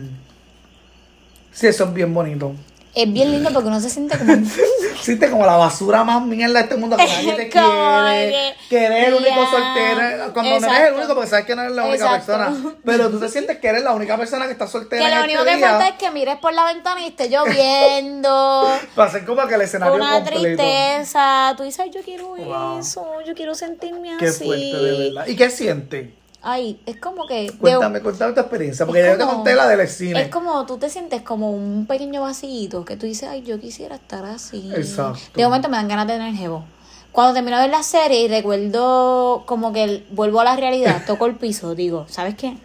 Sí, 1.52 1.66
eso 1.66 1.84
es 1.84 1.92
bien 1.94 2.12
bonito. 2.14 2.52
Es 2.94 3.12
bien 3.12 3.30
lindo 3.30 3.50
porque 3.52 3.68
uno 3.68 3.80
se 3.80 3.90
siente 3.90 4.18
como... 4.18 4.32
Siente 5.00 5.30
como 5.30 5.46
la 5.46 5.56
basura 5.56 6.02
más 6.02 6.24
mierda 6.26 6.54
de 6.54 6.60
este 6.64 6.76
mundo 6.76 6.96
que 6.96 7.04
nadie 7.06 7.32
te 7.34 7.48
quiere. 7.50 8.54
que- 8.68 8.84
eres 8.84 9.08
el 9.08 9.14
único 9.14 9.46
soltero. 9.48 10.32
Cuando 10.32 10.58
no 10.60 10.66
eres 10.74 10.88
el 10.88 10.94
único, 10.94 11.14
porque 11.14 11.28
sabes 11.30 11.46
que 11.46 11.54
no 11.54 11.62
eres 11.62 11.74
la 11.76 11.84
única 11.84 12.16
Exacto. 12.16 12.26
persona. 12.26 12.74
Pero 12.84 13.08
tú 13.10 13.20
te 13.20 13.28
sientes 13.28 13.58
que 13.58 13.68
eres 13.68 13.84
la 13.84 13.92
única 13.92 14.16
persona 14.16 14.46
que 14.46 14.52
está 14.52 14.66
soltera. 14.66 15.04
que 15.04 15.10
lo 15.10 15.16
en 15.18 15.24
único 15.24 15.38
este 15.40 15.50
que 15.52 15.56
día, 15.58 15.68
falta 15.70 15.88
es 15.88 15.94
que 15.94 16.10
mires 16.10 16.36
por 16.38 16.52
la 16.52 16.64
ventana 16.64 17.00
y 17.00 17.06
esté 17.06 17.28
lloviendo. 17.30 18.68
Para 18.96 19.08
hacer 19.08 19.24
como 19.24 19.46
que 19.46 19.54
el 19.54 19.60
escenario 19.60 19.94
una 19.94 20.14
completo. 20.14 20.40
tristeza. 20.56 21.54
Tú 21.56 21.62
dices, 21.62 21.80
"Ay, 21.80 21.90
yo 21.94 22.00
quiero 22.02 22.28
Wow. 22.36 22.80
eso, 22.80 23.06
yo 23.24 23.34
quiero 23.34 23.54
sentirme 23.54 24.16
Qué 24.18 24.26
así. 24.26 24.44
fuerte, 24.44 24.76
de 24.76 24.98
verdad. 25.08 25.26
¿Y 25.28 25.36
qué 25.36 25.50
sientes? 25.50 26.08
Ay, 26.42 26.80
es 26.86 26.96
como 26.98 27.26
que... 27.26 27.50
de- 27.50 27.52
Cuéntame, 27.58 28.00
cuéntame 28.00 28.32
tu 28.32 28.40
experiencia. 28.40 28.86
Porque 28.86 29.02
ya 29.02 29.12
yo 29.12 29.18
te 29.18 29.24
conté 29.24 29.54
la 29.56 29.68
del 29.68 29.88
cine. 29.88 30.22
Es 30.22 30.28
como 30.28 30.64
tú 30.66 30.78
te 30.78 30.88
sientes 30.88 31.22
como 31.22 31.50
un 31.50 31.86
pequeño 31.86 32.22
vasito 32.22 32.84
que 32.84 32.96
tú 32.96 33.06
dices, 33.06 33.28
ay, 33.28 33.42
yo 33.42 33.58
quisiera 33.60 33.96
estar 33.96 34.24
así. 34.24 34.70
Exacto. 34.74 35.18
De 35.34 35.44
momento 35.44 35.68
me 35.68 35.76
dan 35.76 35.88
ganas 35.88 36.06
de 36.06 36.12
tener 36.14 36.34
jevo. 36.34 36.64
Cuando 37.10 37.34
termino 37.34 37.56
de 37.56 37.62
ver 37.64 37.70
la 37.72 37.82
serie 37.82 38.20
y 38.22 38.28
recuerdo 38.28 39.42
como 39.46 39.72
que 39.72 39.82
el- 39.84 40.06
vuelvo 40.10 40.40
a 40.40 40.44
la 40.44 40.54
realidad, 40.56 41.02
toco 41.06 41.26
el 41.26 41.34
piso, 41.34 41.74
digo, 41.74 42.06
¿sabes 42.08 42.36
qué? 42.36 42.56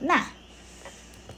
Nah. 0.00 0.24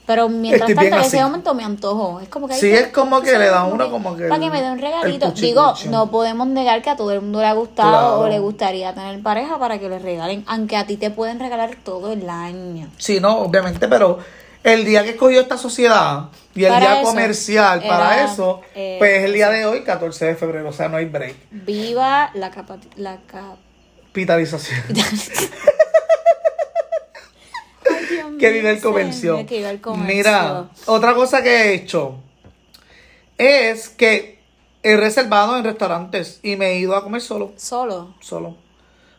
Pero 0.06 0.28
mientras 0.28 0.68
Estoy 0.68 0.90
tanto, 0.90 0.98
en 1.00 1.06
ese 1.06 1.22
momento 1.22 1.54
me 1.54 1.64
antojo. 1.64 2.20
Es 2.20 2.28
como 2.28 2.46
que... 2.46 2.54
Sí, 2.54 2.68
que- 2.70 2.74
es 2.78 2.86
como 2.88 3.22
que 3.22 3.38
le 3.38 3.46
da 3.46 3.64
uno 3.64 3.90
como 3.90 4.14
que 4.16 4.24
Para 4.28 4.38
que 4.40 4.50
me 4.50 4.60
dé 4.60 4.70
un 4.70 4.78
regalito. 4.78 5.30
Digo, 5.32 5.72
no 5.88 6.10
podemos 6.10 6.46
negar 6.46 6.82
que 6.82 6.90
a 6.90 6.96
todo 6.96 7.10
el 7.12 7.22
mundo 7.22 7.40
le 7.40 7.46
ha 7.46 7.54
gustado 7.54 7.88
Claro. 7.90 8.20
o 8.20 8.28
le 8.28 8.38
gustaría 8.38 8.92
tener 8.92 9.22
pareja 9.22 9.58
para 9.58 9.78
que 9.78 9.88
le 9.88 9.98
regalen. 9.98 10.44
Aunque 10.46 10.76
a 10.76 10.86
ti 10.86 10.98
te 10.98 11.10
pueden 11.10 11.40
regalar 11.40 11.76
todo 11.82 12.12
el 12.12 12.28
año. 12.28 12.88
Sí, 12.98 13.18
no, 13.18 13.38
obviamente, 13.38 13.88
pero 13.88 14.18
el 14.62 14.84
día 14.84 15.04
que 15.04 15.10
escogió 15.10 15.40
esta 15.40 15.56
sociedad 15.56 16.24
y 16.54 16.64
el 16.64 16.72
Para 16.72 16.80
día 16.86 17.00
eso, 17.00 17.08
comercial 17.08 17.82
para 17.88 18.24
eso, 18.24 18.60
eh, 18.74 18.96
pues 18.98 19.18
es 19.20 19.24
el 19.24 19.32
día 19.32 19.48
de 19.50 19.64
hoy, 19.66 19.84
14 19.84 20.24
de 20.26 20.34
febrero, 20.36 20.68
o 20.68 20.72
sea, 20.72 20.88
no 20.90 20.98
hay 20.98 21.06
break. 21.06 21.34
Viva 21.50 22.30
la 22.34 22.50
capa... 22.50 22.76
La 22.96 23.16
cap- 23.26 23.56
Pitalización. 24.12 24.80
Ay, 24.86 24.94
Dios 24.94 25.30
que 28.48 28.52
vive 28.52 28.70
el 28.70 28.80
comercio. 28.80 29.32
señor, 29.34 29.46
que 29.48 29.56
vive 29.58 29.70
el 29.70 29.80
comercio. 29.80 30.14
Mira, 30.16 30.68
otra 30.86 31.14
cosa 31.14 31.42
que 31.42 31.50
he 31.50 31.74
hecho 31.74 32.16
es 33.38 33.88
que 33.88 34.38
he 34.82 34.96
reservado 34.96 35.56
en 35.56 35.64
restaurantes 35.64 36.40
y 36.42 36.56
me 36.56 36.72
he 36.72 36.78
ido 36.78 36.94
a 36.94 37.02
comer 37.02 37.20
solo, 37.20 37.52
Solo. 37.56 38.14
solo. 38.20 38.56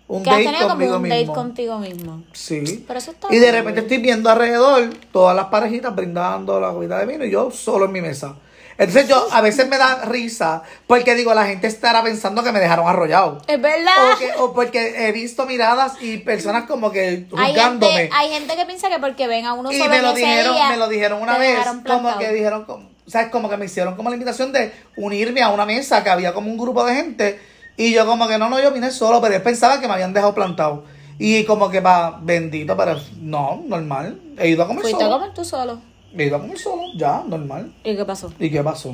Un 0.08 0.22
Que 0.22 0.30
has 0.30 0.36
date 0.38 0.46
tenido 0.46 0.62
como 0.68 0.74
conmigo 0.76 0.96
un 0.98 1.04
date 1.04 1.20
mismo. 1.22 1.34
contigo 1.34 1.80
mismo. 1.80 2.24
Sí. 2.32 2.84
Pero 2.88 3.00
eso 3.00 3.10
está 3.12 3.34
Y 3.34 3.40
de 3.40 3.52
repente 3.52 3.80
estoy 3.80 3.98
viendo 3.98 4.30
alrededor 4.30 4.90
todas 5.12 5.36
las 5.36 5.46
parejitas 5.48 5.96
brindando 5.96 6.60
la 6.60 6.70
copita 6.72 7.00
de 7.00 7.06
vino 7.08 7.26
y 7.26 7.32
yo 7.32 7.50
solo 7.50 7.86
en 7.86 7.92
mi 7.92 8.02
mesa. 8.02 8.36
Entonces 8.78 9.08
yo 9.08 9.28
a 9.32 9.40
veces 9.42 9.68
me 9.70 9.78
da 9.78 10.04
risa 10.06 10.64
porque 10.88 11.16
digo, 11.16 11.34
la 11.34 11.46
gente 11.46 11.68
estará 11.68 12.04
pensando 12.04 12.44
que 12.44 12.52
me 12.52 12.60
dejaron 12.60 12.88
arrollado. 12.88 13.38
Es 13.48 13.62
verdad. 13.62 13.94
O, 14.14 14.18
que- 14.18 14.32
o 14.38 14.54
porque 14.54 15.08
he 15.08 15.12
visto 15.14 15.46
miradas 15.46 15.94
y 16.02 16.18
personas 16.18 16.66
como 16.66 16.92
que 16.92 17.26
Hay 17.38 17.52
juzgándome. 17.52 17.94
gente, 17.94 18.10
hay 18.14 18.30
gente 18.32 18.56
que 18.58 18.66
piensa 18.66 18.90
que 18.90 19.00
porque 19.00 19.28
ven 19.28 19.46
a 19.46 19.54
uno 19.54 19.72
y 19.72 19.78
solo 19.78 19.90
me 19.90 20.02
lo 20.02 20.10
ese 20.12 20.20
dijeron, 20.20 20.54
día, 20.56 20.70
me 20.70 20.78
lo 20.78 20.88
dijeron 20.90 21.22
una 21.22 21.38
vez, 21.38 21.58
como 21.88 22.18
que 22.18 22.30
dijeron, 22.34 22.66
como, 22.66 22.90
¿sabes? 23.08 23.30
Como 23.30 23.50
que 23.50 23.56
me 23.58 23.66
hicieron 23.66 23.96
como 23.96 24.10
la 24.10 24.16
invitación 24.16 24.52
de 24.52 24.74
unirme 24.98 25.42
a 25.42 25.50
una 25.50 25.66
mesa 25.66 26.04
que 26.04 26.10
había 26.10 26.34
como 26.34 26.52
un 26.52 26.58
grupo 26.58 26.86
de 26.86 26.96
gente 26.96 27.40
y 27.78 27.94
yo 27.94 28.06
como 28.06 28.28
que 28.28 28.38
no, 28.38 28.50
no, 28.50 28.60
yo 28.62 28.72
vine 28.72 28.92
solo, 28.92 29.22
pero 29.22 29.34
ellos 29.36 29.44
pensaban 29.44 29.80
que 29.80 29.88
me 29.88 29.94
habían 29.94 30.14
dejado 30.14 30.34
plantado. 30.36 30.84
Y 31.18 31.46
como 31.46 31.70
que 31.70 31.80
va, 31.80 32.20
bendito, 32.22 32.76
pero 32.76 33.00
no, 33.22 33.64
normal. 33.68 34.20
He 34.38 34.50
ido 34.50 34.64
a 34.64 34.68
comer 34.68 34.82
Fuiste 34.82 35.02
a 35.02 35.06
solo. 35.08 35.18
comer 35.20 35.34
tú 35.34 35.46
solo. 35.46 35.80
He 36.18 36.26
ido 36.26 36.38
a 36.38 36.42
comer 36.42 36.58
solo, 36.58 36.84
ya, 36.96 37.24
normal. 37.28 37.74
¿Y 37.84 37.96
qué 37.96 38.06
pasó? 38.06 38.32
¿Y 38.40 38.50
qué 38.50 38.64
pasó? 38.64 38.94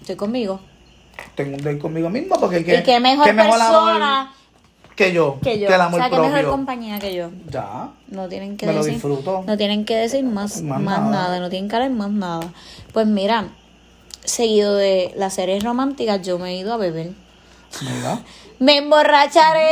Estoy 0.00 0.16
conmigo. 0.16 0.60
Tengo 1.34 1.56
un 1.56 1.62
date 1.62 1.78
conmigo 1.78 2.08
mismo 2.10 2.36
porque 2.40 2.64
que, 2.64 2.76
y 2.78 2.82
qué 2.82 2.98
mejor 3.00 3.24
qué 3.24 3.30
amor 3.30 3.46
persona 3.50 4.32
que 4.96 5.12
yo, 5.12 5.38
que 5.42 5.58
yo. 5.58 5.68
que 5.68 5.74
el 5.74 5.80
o 5.80 5.84
amor 5.84 6.00
sea, 6.00 6.08
qué 6.10 6.16
propio. 6.16 6.32
mejor 6.34 6.50
compañía 6.50 6.98
que 6.98 7.14
yo. 7.14 7.30
Ya, 7.48 7.90
No 8.08 8.28
tienen 8.28 8.56
que 8.56 8.66
me 8.66 8.72
lo 8.72 8.78
decir. 8.78 8.94
disfruto. 8.94 9.42
No 9.46 9.56
tienen 9.56 9.84
que 9.84 9.96
decir 9.96 10.24
más, 10.24 10.60
Más 10.62 10.80
más, 10.80 11.00
nada. 11.00 11.10
nada. 11.10 11.40
no 11.40 11.48
tienen 11.50 11.68
que 11.68 11.76
hablar 11.76 11.90
más 11.90 12.10
nada. 12.10 12.52
Pues 12.92 13.06
mira, 13.06 13.48
seguido 14.24 14.74
de 14.76 15.12
las 15.16 15.34
series 15.34 15.62
románticas, 15.64 16.20
yo 16.26 16.38
me 16.38 16.50
he 16.50 16.56
ido 16.56 16.72
a 16.74 16.76
beber. 16.76 17.12
Mira. 17.82 18.20
Me 18.58 18.76
emborracharé. 18.78 19.70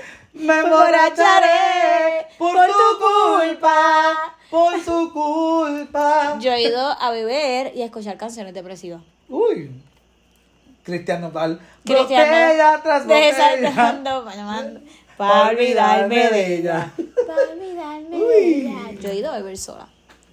Me 0.34 0.58
emborracharé 0.60 2.26
por 2.38 2.54
tu 2.54 2.98
culpa. 3.00 4.36
Por 4.50 4.80
tu 4.84 5.12
culpa. 5.12 6.38
Yo 6.40 6.52
he 6.52 6.62
ido 6.62 6.80
a 6.80 7.10
beber 7.10 7.72
y 7.76 7.82
a 7.82 7.84
escuchar 7.86 8.16
canciones 8.16 8.52
depresivas. 8.54 9.00
Uy. 9.28 9.70
Cristian 10.82 11.20
Nodal. 11.20 11.60
Cristiano, 11.84 12.32
Botella 12.32 12.80
tras 12.82 13.06
botella. 13.06 14.00
Para 15.16 15.50
olvidarme 15.50 16.28
de 16.30 16.56
ella. 16.56 16.92
Para 17.26 17.52
olvidarme 17.52 18.16
de 18.18 18.56
ella. 18.62 18.74
Yo 19.00 19.10
he 19.10 19.16
ido 19.16 19.30
a 19.30 19.36
beber 19.36 19.56
sola. 19.58 19.86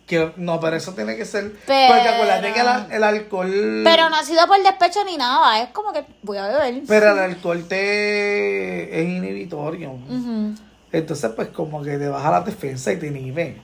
Que, 0.08 0.32
no, 0.38 0.58
pero 0.62 0.78
eso 0.78 0.94
tiene 0.94 1.18
que 1.18 1.26
ser. 1.26 1.52
Pero- 1.68 1.94
Porque 1.94 2.08
acuérdate 2.08 2.54
que 2.54 2.60
el, 2.62 2.92
el 2.94 3.04
alcohol. 3.04 3.82
Pero 3.84 4.10
no 4.10 4.16
ha 4.16 4.24
sido 4.24 4.48
por 4.48 4.58
despecho 4.64 5.04
ni 5.04 5.18
nada. 5.18 5.62
Es 5.62 5.70
como 5.72 5.92
que 5.92 6.06
voy 6.24 6.38
a 6.38 6.48
beber. 6.48 6.82
Pero 6.88 7.12
el 7.12 7.20
alcohol 7.20 7.66
te 7.68 9.02
es 9.02 9.06
inhibitorio. 9.10 9.98
Entonces, 10.94 11.32
pues, 11.36 11.50
como 11.50 11.84
que 11.84 11.98
te 11.98 12.08
baja 12.08 12.32
la 12.32 12.42
defensa 12.42 12.94
y 12.94 12.98
te 12.98 13.08
inhibe. 13.08 13.62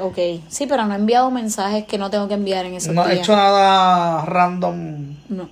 Ok, 0.00 0.16
sí, 0.48 0.66
pero 0.66 0.84
no 0.86 0.92
he 0.94 0.96
enviado 0.96 1.30
mensajes 1.30 1.84
que 1.84 1.98
no 1.98 2.10
tengo 2.10 2.26
que 2.28 2.34
enviar 2.34 2.66
en 2.66 2.74
esos 2.74 2.92
No 2.94 3.04
he 3.04 3.10
días. 3.12 3.20
hecho 3.20 3.36
nada 3.36 4.24
random, 4.24 5.14
No, 5.28 5.48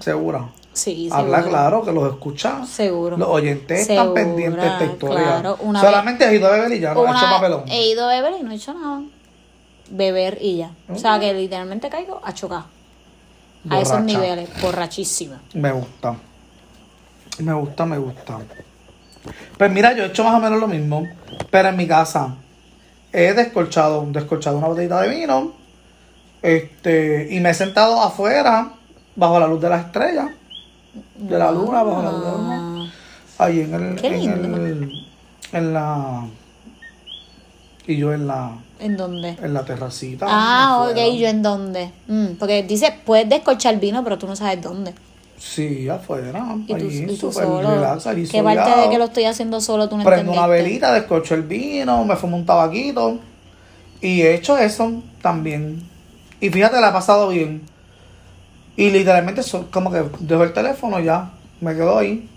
segura. 0.00 0.48
sí, 0.72 1.08
Habla 1.12 1.36
seguro. 1.38 1.50
claro, 1.50 1.84
que 1.84 1.92
los 1.92 2.12
escucha. 2.12 2.66
Seguro. 2.66 3.16
Los 3.16 3.28
oyentes 3.28 3.88
están 3.88 4.14
pendientes 4.14 4.60
de 4.62 4.68
esta 4.68 4.84
historia. 4.84 5.22
claro. 5.24 5.56
Una 5.60 5.80
Solamente 5.80 6.24
has 6.24 6.32
ido 6.32 6.48
a 6.48 6.50
beber 6.52 6.72
y 6.72 6.80
ya 6.80 6.94
no 6.94 7.02
Una- 7.02 7.16
hecho 7.16 7.26
papelón. 7.30 7.62
He 7.68 7.88
ido 7.88 8.04
a 8.04 8.08
beber 8.08 8.34
y 8.40 8.42
no 8.42 8.50
he 8.50 8.54
hecho 8.56 8.74
nada. 8.74 9.02
Beber 9.90 10.38
y 10.40 10.56
ya. 10.58 10.70
O 10.88 10.96
sea 10.98 11.18
que 11.20 11.32
literalmente 11.32 11.88
caigo 11.88 12.20
a 12.24 12.34
chocar. 12.34 12.64
A 13.70 13.80
esos 13.80 14.00
niveles, 14.02 14.48
borrachísima. 14.62 15.40
Me 15.54 15.72
gusta. 15.72 16.14
Me 17.38 17.52
gusta, 17.54 17.86
me 17.86 17.98
gusta. 17.98 18.38
Pues 19.56 19.70
mira, 19.70 19.92
yo 19.94 20.04
he 20.04 20.06
hecho 20.06 20.24
más 20.24 20.34
o 20.34 20.40
menos 20.40 20.58
lo 20.60 20.66
mismo, 20.68 21.04
pero 21.50 21.68
en 21.68 21.76
mi 21.76 21.86
casa 21.86 22.34
he 23.12 23.32
descolchado, 23.34 24.04
descolchado 24.10 24.58
una 24.58 24.68
botellita 24.68 25.00
de 25.02 25.08
vino, 25.08 25.52
este, 26.42 27.28
y 27.30 27.40
me 27.40 27.50
he 27.50 27.54
sentado 27.54 28.00
afuera, 28.00 28.72
bajo 29.16 29.40
la 29.40 29.46
luz 29.48 29.60
de 29.60 29.68
las 29.68 29.86
estrellas, 29.86 30.30
de 31.16 31.38
la 31.38 31.50
luna, 31.50 31.82
bajo 31.82 32.02
la 32.02 32.10
luz 32.12 32.20
de 32.24 32.26
la 32.30 32.36
luna, 32.36 32.92
Ah, 33.40 33.44
ahí 33.44 33.60
en 33.60 33.74
el, 33.74 33.94
Qué 34.00 34.06
en 34.08 34.42
lindo. 34.42 34.56
el, 34.66 34.92
en 35.52 35.72
la, 35.74 36.26
y 37.86 37.96
yo 37.96 38.12
en 38.12 38.26
la, 38.26 38.52
¿En 38.80 38.96
dónde? 38.96 39.36
en 39.42 39.54
la 39.54 39.64
terracita. 39.64 40.26
Ah, 40.28 40.78
ok, 40.82 40.90
afuera. 40.90 41.08
¿yo 41.16 41.28
en 41.28 41.42
dónde? 41.42 41.90
Mm, 42.06 42.26
porque 42.38 42.62
dice, 42.62 42.94
puedes 43.04 43.28
descorchar 43.28 43.78
vino, 43.80 44.02
pero 44.04 44.18
tú 44.18 44.26
no 44.26 44.36
sabes 44.36 44.60
dónde. 44.62 44.92
Sí, 45.38 45.88
afuera, 45.88 46.56
Y 46.66 46.66
tú, 46.66 46.74
allí, 46.74 46.98
y 46.98 47.06
tú 47.06 47.16
súper 47.16 47.44
solo. 47.44 47.70
relax, 47.70 48.06
allí 48.08 48.26
¿Qué 48.26 48.42
parte 48.42 48.80
de 48.80 48.90
que 48.90 48.98
lo 48.98 49.04
estoy 49.04 49.24
haciendo 49.24 49.60
solo 49.60 49.88
tú 49.88 49.96
no 49.96 50.04
Prendo 50.04 50.32
una 50.32 50.48
velita, 50.48 50.92
descorcho 50.92 51.34
el 51.34 51.42
vino, 51.42 52.04
me 52.04 52.16
fumo 52.16 52.36
un 52.36 52.44
tabaquito. 52.44 53.18
Y 54.00 54.22
he 54.22 54.34
hecho 54.34 54.58
eso 54.58 55.02
también. 55.22 55.82
Y 56.40 56.50
fíjate, 56.50 56.80
la 56.80 56.88
he 56.90 56.92
pasado 56.92 57.28
bien. 57.28 57.62
Y 58.76 58.90
literalmente 58.90 59.42
como 59.70 59.90
que 59.90 60.04
dejo 60.20 60.44
el 60.44 60.52
teléfono 60.52 61.00
ya, 61.00 61.30
me 61.60 61.74
quedo 61.74 61.98
ahí, 61.98 62.28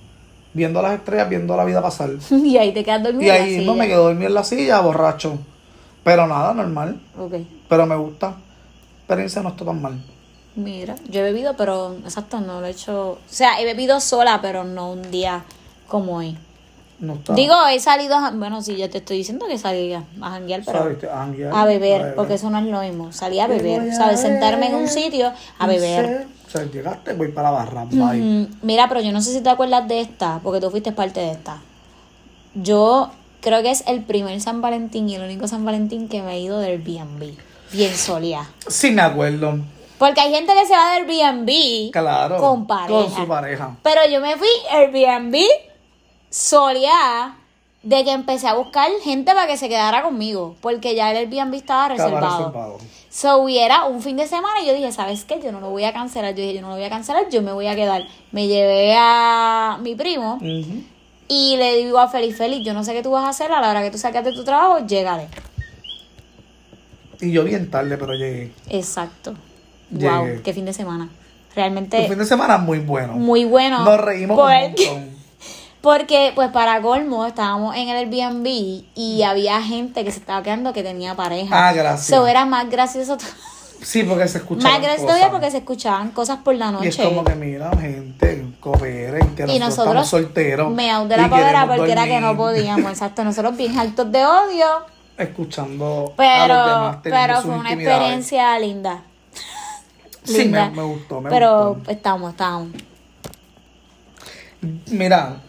viendo 0.53 0.81
las 0.81 0.93
estrellas, 0.93 1.29
viendo 1.29 1.55
la 1.55 1.65
vida 1.65 1.81
pasar. 1.81 2.11
y 2.31 2.57
ahí 2.57 2.71
te 2.71 2.83
quedas 2.83 3.03
dormido. 3.03 3.23
Y 3.23 3.29
en 3.29 3.35
la 3.35 3.43
ahí 3.43 3.57
mismo 3.57 3.73
silla. 3.73 3.83
me 3.83 3.87
quedo 3.87 4.03
dormido 4.05 4.27
en 4.27 4.33
la 4.33 4.43
silla, 4.43 4.79
borracho. 4.79 5.39
Pero 6.03 6.27
nada, 6.27 6.53
normal. 6.53 6.99
Ok. 7.17 7.33
Pero 7.67 7.85
me 7.85 7.95
gusta. 7.95 8.35
Experiencia 8.99 9.41
no 9.41 9.49
está 9.49 9.65
tan 9.65 9.81
mal. 9.81 9.99
Mira, 10.55 10.95
yo 11.09 11.21
he 11.21 11.23
bebido, 11.23 11.55
pero 11.55 11.95
exacto, 12.03 12.41
no 12.41 12.59
lo 12.59 12.67
he 12.67 12.71
hecho. 12.71 13.11
O 13.11 13.19
sea, 13.29 13.59
he 13.61 13.65
bebido 13.65 13.99
sola, 14.01 14.39
pero 14.41 14.63
no 14.63 14.91
un 14.91 15.09
día 15.11 15.43
como 15.87 16.17
hoy. 16.17 16.37
No 16.99 17.13
está. 17.13 17.33
Digo, 17.33 17.55
he 17.67 17.79
salido, 17.79 18.15
a- 18.15 18.31
bueno, 18.31 18.61
sí, 18.61 18.75
yo 18.77 18.89
te 18.89 18.99
estoy 18.99 19.17
diciendo 19.17 19.47
que 19.47 19.57
salí 19.57 19.93
a, 19.93 20.03
a 20.21 20.29
janguear, 20.31 20.61
pero 20.65 20.79
¿sabes? 20.79 21.03
A 21.05 21.17
janguear, 21.19 21.53
a 21.55 21.65
beber, 21.65 22.15
porque 22.15 22.33
eso 22.35 22.49
no 22.49 22.59
es 22.59 22.65
lo 22.65 22.81
mismo. 22.81 23.11
Salí 23.13 23.39
a 23.39 23.47
beber, 23.47 23.93
¿sabes? 23.93 24.19
Sentarme 24.21 24.67
en 24.67 24.75
un 24.75 24.87
sitio 24.87 25.31
a 25.57 25.67
beber. 25.67 26.27
O 26.47 26.49
sea, 26.51 26.65
llegaste, 26.69 27.13
voy 27.13 27.29
para 27.29 27.49
la 27.49 27.57
barra. 27.57 27.85
Bye. 27.85 28.47
Mira, 28.61 28.87
pero 28.89 28.99
yo 29.01 29.11
no 29.13 29.21
sé 29.21 29.31
si 29.31 29.41
te 29.41 29.49
acuerdas 29.49 29.87
de 29.87 30.01
esta, 30.01 30.41
porque 30.43 30.59
tú 30.59 30.69
fuiste 30.69 30.91
parte 30.91 31.21
de 31.21 31.31
esta. 31.31 31.59
Yo 32.55 33.09
creo 33.41 33.61
que 33.63 33.71
es 33.71 33.83
el 33.87 34.03
primer 34.03 34.39
San 34.41 34.61
Valentín 34.61 35.07
y 35.09 35.15
el 35.15 35.21
único 35.23 35.47
San 35.47 35.63
Valentín 35.65 36.07
que 36.09 36.21
me 36.21 36.33
he 36.35 36.39
ido 36.41 36.59
del 36.59 36.71
Airbnb. 36.71 37.33
Bien 37.71 37.95
solía. 37.95 38.49
Sí, 38.67 38.91
me 38.91 39.01
acuerdo. 39.01 39.59
Porque 40.01 40.19
hay 40.19 40.33
gente 40.33 40.51
que 40.55 40.65
se 40.65 40.73
va 40.75 40.95
del 40.95 41.07
Airbnb 41.07 41.91
Claro. 41.91 42.37
con 42.37 42.65
pareja. 42.65 43.03
Con 43.03 43.11
su 43.15 43.27
pareja. 43.27 43.77
Pero 43.83 44.01
yo 44.09 44.19
me 44.19 44.35
fui 44.35 44.47
Airbnb 44.71 45.35
solía 46.31 47.35
de 47.83 48.03
que 48.03 48.11
empecé 48.11 48.47
a 48.47 48.55
buscar 48.55 48.89
gente 49.03 49.31
para 49.35 49.45
que 49.45 49.57
se 49.57 49.69
quedara 49.69 50.01
conmigo. 50.01 50.55
Porque 50.59 50.95
ya 50.95 51.11
el 51.11 51.17
Airbnb 51.17 51.53
estaba 51.53 51.93
Estaba 51.93 52.09
reservado. 52.09 52.37
reservado. 52.47 52.77
So 53.11 53.37
hubiera 53.43 53.83
un 53.85 54.01
fin 54.01 54.17
de 54.17 54.25
semana 54.25 54.61
y 54.63 54.65
yo 54.65 54.73
dije, 54.73 54.91
¿sabes 54.91 55.23
qué? 55.23 55.39
Yo 55.39 55.51
no 55.51 55.59
lo 55.59 55.69
voy 55.69 55.83
a 55.83 55.93
cancelar. 55.93 56.33
Yo 56.33 56.41
dije, 56.41 56.55
yo 56.55 56.61
no 56.61 56.69
lo 56.69 56.75
voy 56.77 56.83
a 56.85 56.89
cancelar, 56.89 57.29
yo 57.29 57.43
me 57.43 57.51
voy 57.51 57.67
a 57.67 57.75
quedar. 57.75 58.01
Me 58.31 58.47
llevé 58.47 58.95
a 58.97 59.77
mi 59.83 59.93
primo 59.93 60.39
y 61.27 61.57
le 61.57 61.75
digo 61.77 61.99
a 61.99 62.07
Feliz, 62.07 62.35
Feliz, 62.37 62.65
yo 62.65 62.73
no 62.73 62.83
sé 62.83 62.93
qué 62.93 63.03
tú 63.03 63.11
vas 63.11 63.25
a 63.25 63.29
hacer 63.29 63.51
a 63.51 63.61
la 63.61 63.69
hora 63.69 63.83
que 63.83 63.91
tú 63.91 63.99
saques 63.99 64.23
de 64.23 64.33
tu 64.33 64.43
trabajo, 64.43 64.79
llégale. 64.79 65.27
Y 67.19 67.31
yo 67.31 67.43
bien 67.43 67.69
tarde, 67.69 67.99
pero 67.99 68.15
llegué. 68.15 68.51
Exacto. 68.67 69.35
Wow, 69.91 70.41
qué 70.43 70.53
fin 70.53 70.65
de 70.65 70.73
semana. 70.73 71.05
Un 71.05 71.55
Realmente 71.55 72.07
fin 72.07 72.17
de 72.17 72.25
semana 72.25 72.57
muy 72.57 72.79
bueno. 72.79 73.13
muy 73.13 73.43
bueno. 73.45 73.83
Nos 73.83 73.99
reímos 73.99 74.37
un 74.37 74.43
porque- 74.43 74.87
montón. 74.89 75.11
Porque, 75.81 76.31
pues, 76.35 76.49
para 76.51 76.79
colmo, 76.79 77.25
estábamos 77.25 77.75
en 77.75 77.89
el 77.89 77.97
Airbnb 77.97 78.45
y 78.93 79.23
había 79.23 79.59
gente 79.63 80.03
que 80.05 80.11
se 80.11 80.19
estaba 80.19 80.43
quedando 80.43 80.73
que 80.73 80.83
tenía 80.83 81.15
pareja. 81.15 81.69
Ah, 81.69 81.73
gracias. 81.73 82.05
So, 82.05 82.27
era 82.27 82.45
más 82.45 82.69
gracioso, 82.69 83.17
Sí, 83.81 84.03
porque 84.03 84.27
se 84.27 84.37
escucha. 84.37 84.69
más 84.69 84.79
gracioso 84.79 85.07
todavía 85.07 85.31
porque 85.31 85.49
se 85.49 85.57
escuchaban 85.57 86.11
cosas 86.11 86.37
por 86.43 86.53
la 86.53 86.67
Y 86.83 86.87
es 86.87 86.99
noche. 86.99 87.03
como 87.09 87.23
que, 87.23 87.33
mira, 87.33 87.71
gente, 87.79 88.45
cooperen, 88.59 89.33
que 89.35 89.51
Y 89.51 89.57
nosotros, 89.57 90.07
solteros. 90.07 90.71
me 90.71 90.83
de 90.83 91.17
la 91.17 91.27
queremos 91.27 91.75
porque 91.77 91.91
era 91.93 92.05
que 92.05 92.19
no 92.21 92.35
dormir 92.35 92.37
podíamos. 92.37 92.91
Exacto, 92.91 93.23
nosotros 93.23 93.57
bien 93.57 93.79
altos 93.79 94.11
de 94.11 94.23
odio. 94.23 94.67
Escuchando 95.17 96.13
a 96.13 96.15
Pero, 96.15 96.55
los 96.55 96.65
demás 96.67 96.97
pero 97.01 97.41
fue 97.41 97.55
una 97.57 97.73
experiencia 97.73 98.59
linda. 98.59 99.01
Sí, 100.23 100.37
me, 100.37 100.43
linda. 100.43 100.69
me 100.69 100.83
gustó, 100.83 101.21
me 101.21 101.29
pero 101.29 101.75
gustó. 101.75 101.91
estamos, 101.91 102.31
estamos. 102.31 102.69
Mira. 104.91 105.41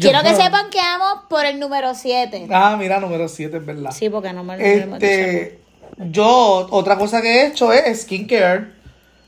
Quiero 0.00 0.22
que 0.22 0.34
sepan 0.34 0.68
que 0.70 0.78
vamos 0.78 1.24
por 1.28 1.46
el 1.46 1.60
número 1.60 1.94
7. 1.94 2.48
Ah, 2.50 2.76
mira, 2.78 2.98
número 2.98 3.28
7, 3.28 3.56
es 3.56 3.64
verdad. 3.66 3.90
Sí, 3.92 4.10
porque 4.10 4.32
no 4.32 4.42
me 4.42 4.56
lo. 4.56 4.64
Este, 4.64 5.60
yo, 5.98 6.66
otra 6.70 6.96
cosa 6.96 7.22
que 7.22 7.28
he 7.28 7.46
hecho 7.46 7.72
es 7.72 8.02
skincare. 8.02 8.72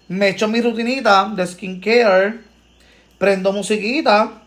Me 0.09 0.27
he 0.27 0.31
hecho 0.31 0.49
mi 0.49 0.61
rutinita 0.61 1.31
de 1.35 1.47
skincare. 1.47 2.41
Prendo 3.19 3.53
musiquita. 3.53 4.43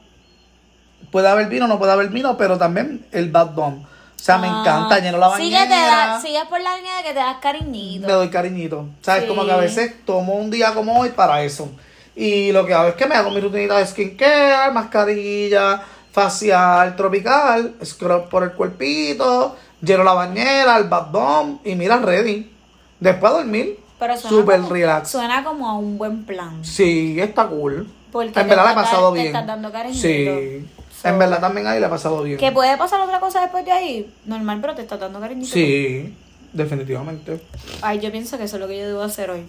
Puede 1.12 1.30
haber 1.30 1.48
vino, 1.48 1.68
no 1.68 1.80
puede 1.80 1.94
haber 1.94 2.10
vino, 2.10 2.38
pero 2.38 2.58
también 2.58 3.06
el 3.12 3.32
bad 3.32 3.54
bomb. 3.54 3.86
O 4.20 4.24
sea, 4.24 4.38
me 4.38 4.48
Ah, 4.48 4.60
encanta, 4.62 5.00
lleno 5.00 5.18
la 5.18 5.36
sí 5.38 5.50
que 5.50 5.56
bañera. 5.56 5.68
te 5.70 5.82
da- 5.82 6.22
Sigues 6.22 6.46
por 6.46 6.60
la 6.62 6.76
línea 6.76 6.98
de 6.98 7.04
que 7.04 7.10
te 7.10 7.20
das 7.20 7.38
cariñito. 7.42 8.06
me 8.08 8.14
doy 8.14 8.30
cariñito. 8.30 8.86
¿Sabes? 9.02 9.24
Sí. 9.24 9.28
Como 9.30 9.46
que 9.46 9.52
a 9.52 9.58
veces 9.58 10.06
tomo 10.06 10.34
un 10.36 10.50
día 10.52 10.74
como 10.74 11.00
hoy 11.00 11.10
para 11.10 11.42
eso. 11.44 11.70
Y 12.16 12.52
lo 12.52 12.66
que 12.66 12.74
hago 12.74 12.90
es 12.90 12.96
que 12.96 13.06
me 13.06 13.16
hago 13.16 13.32
mi 13.32 13.40
rutinita 13.40 13.78
de 13.78 13.88
skincare, 13.88 14.72
mascarilla, 14.74 15.82
facial, 16.12 16.96
tropical, 16.96 17.76
scrub 17.84 18.28
por 18.30 18.44
el 18.44 18.52
cuerpito, 18.54 19.56
lleno 19.82 20.04
la 20.04 20.14
bañera, 20.14 20.78
el 20.78 20.84
bath 20.86 21.12
bomb 21.12 21.60
y 21.66 21.76
mira, 21.76 21.98
ready. 21.98 22.52
Después 23.00 23.32
a 23.32 23.38
dormir, 23.38 23.80
Pero 23.98 24.18
suena 24.18 24.30
super 24.38 24.58
como, 24.58 24.70
relax. 24.74 25.10
Suena 25.12 25.44
como 25.46 25.70
a 25.70 25.74
un 25.78 25.98
buen 25.98 26.26
plan. 26.26 26.64
Sí, 26.66 27.18
está 27.22 27.48
cool. 27.48 27.90
Porque 28.12 28.28
en 28.28 28.34
te 28.34 28.44
verdad 28.44 28.66
la 28.66 28.72
he 28.72 28.76
pasado 28.76 29.10
te 29.14 29.20
bien. 29.20 29.28
estás 29.28 29.48
dando 29.48 29.72
cariñito. 29.72 30.02
Sí. 30.02 30.68
So- 31.02 31.08
En 31.08 31.18
verdad 31.20 31.40
también 31.40 31.66
ahí 31.68 31.80
la 31.80 31.88
he 31.88 31.90
pasado 31.90 32.22
bien. 32.24 32.38
Que 32.38 32.52
puede 32.52 32.78
pasar 32.78 33.00
otra 33.02 33.20
cosa 33.20 33.42
después 33.42 33.64
de 33.66 33.72
ahí. 33.72 34.14
Normal, 34.26 34.60
pero 34.62 34.76
te 34.76 34.82
estás 34.82 35.00
dando 35.00 35.20
cariñito. 35.20 35.52
Sí, 35.54 36.14
definitivamente. 36.54 37.42
Ay, 37.82 38.00
yo 38.00 38.12
pienso 38.12 38.38
que 38.38 38.44
eso 38.46 38.58
es 38.58 38.62
lo 38.62 38.68
que 38.68 38.78
yo 38.80 38.88
debo 38.88 39.02
hacer 39.04 39.30
hoy. 39.32 39.44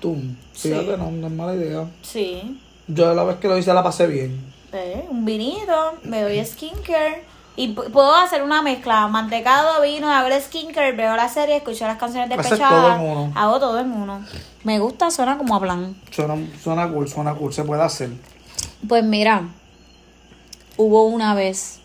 Tú, 0.00 0.16
fíjate, 0.54 0.84
Sí. 0.86 0.92
no, 0.98 1.10
no 1.10 1.26
es 1.26 1.32
mala 1.32 1.54
idea. 1.54 1.84
Sí. 2.02 2.58
Yo 2.88 3.14
la 3.14 3.22
vez 3.24 3.36
que 3.36 3.48
lo 3.48 3.58
hice 3.58 3.72
la 3.74 3.82
pasé 3.82 4.06
bien. 4.06 4.40
Eh, 4.72 5.04
un 5.10 5.24
vinito, 5.24 5.94
me 6.04 6.22
doy 6.22 6.44
skincare. 6.44 7.24
Y 7.56 7.68
puedo 7.74 8.14
hacer 8.14 8.42
una 8.42 8.62
mezcla, 8.62 9.06
mantecado, 9.08 9.82
vino, 9.82 10.10
hago 10.10 10.28
el 10.28 10.40
skincare, 10.40 10.92
veo 10.92 11.14
la 11.16 11.28
serie, 11.28 11.56
escucho 11.56 11.86
las 11.86 11.98
canciones 11.98 12.30
de 12.30 12.36
Pechada, 12.36 12.58
todo 12.68 12.94
en 12.94 13.00
uno. 13.00 13.32
hago 13.34 13.60
todo 13.60 13.78
en 13.80 13.92
uno. 13.92 14.24
Me 14.64 14.78
gusta, 14.78 15.10
suena 15.10 15.36
como 15.36 15.56
a 15.56 15.60
plan. 15.60 15.94
Suena, 16.10 16.36
suena 16.62 16.88
cool, 16.88 17.08
suena 17.08 17.34
cool, 17.34 17.52
se 17.52 17.64
puede 17.64 17.82
hacer. 17.82 18.10
Pues 18.88 19.04
mira, 19.04 19.42
hubo 20.80 21.04
una 21.04 21.34
vez, 21.34 21.78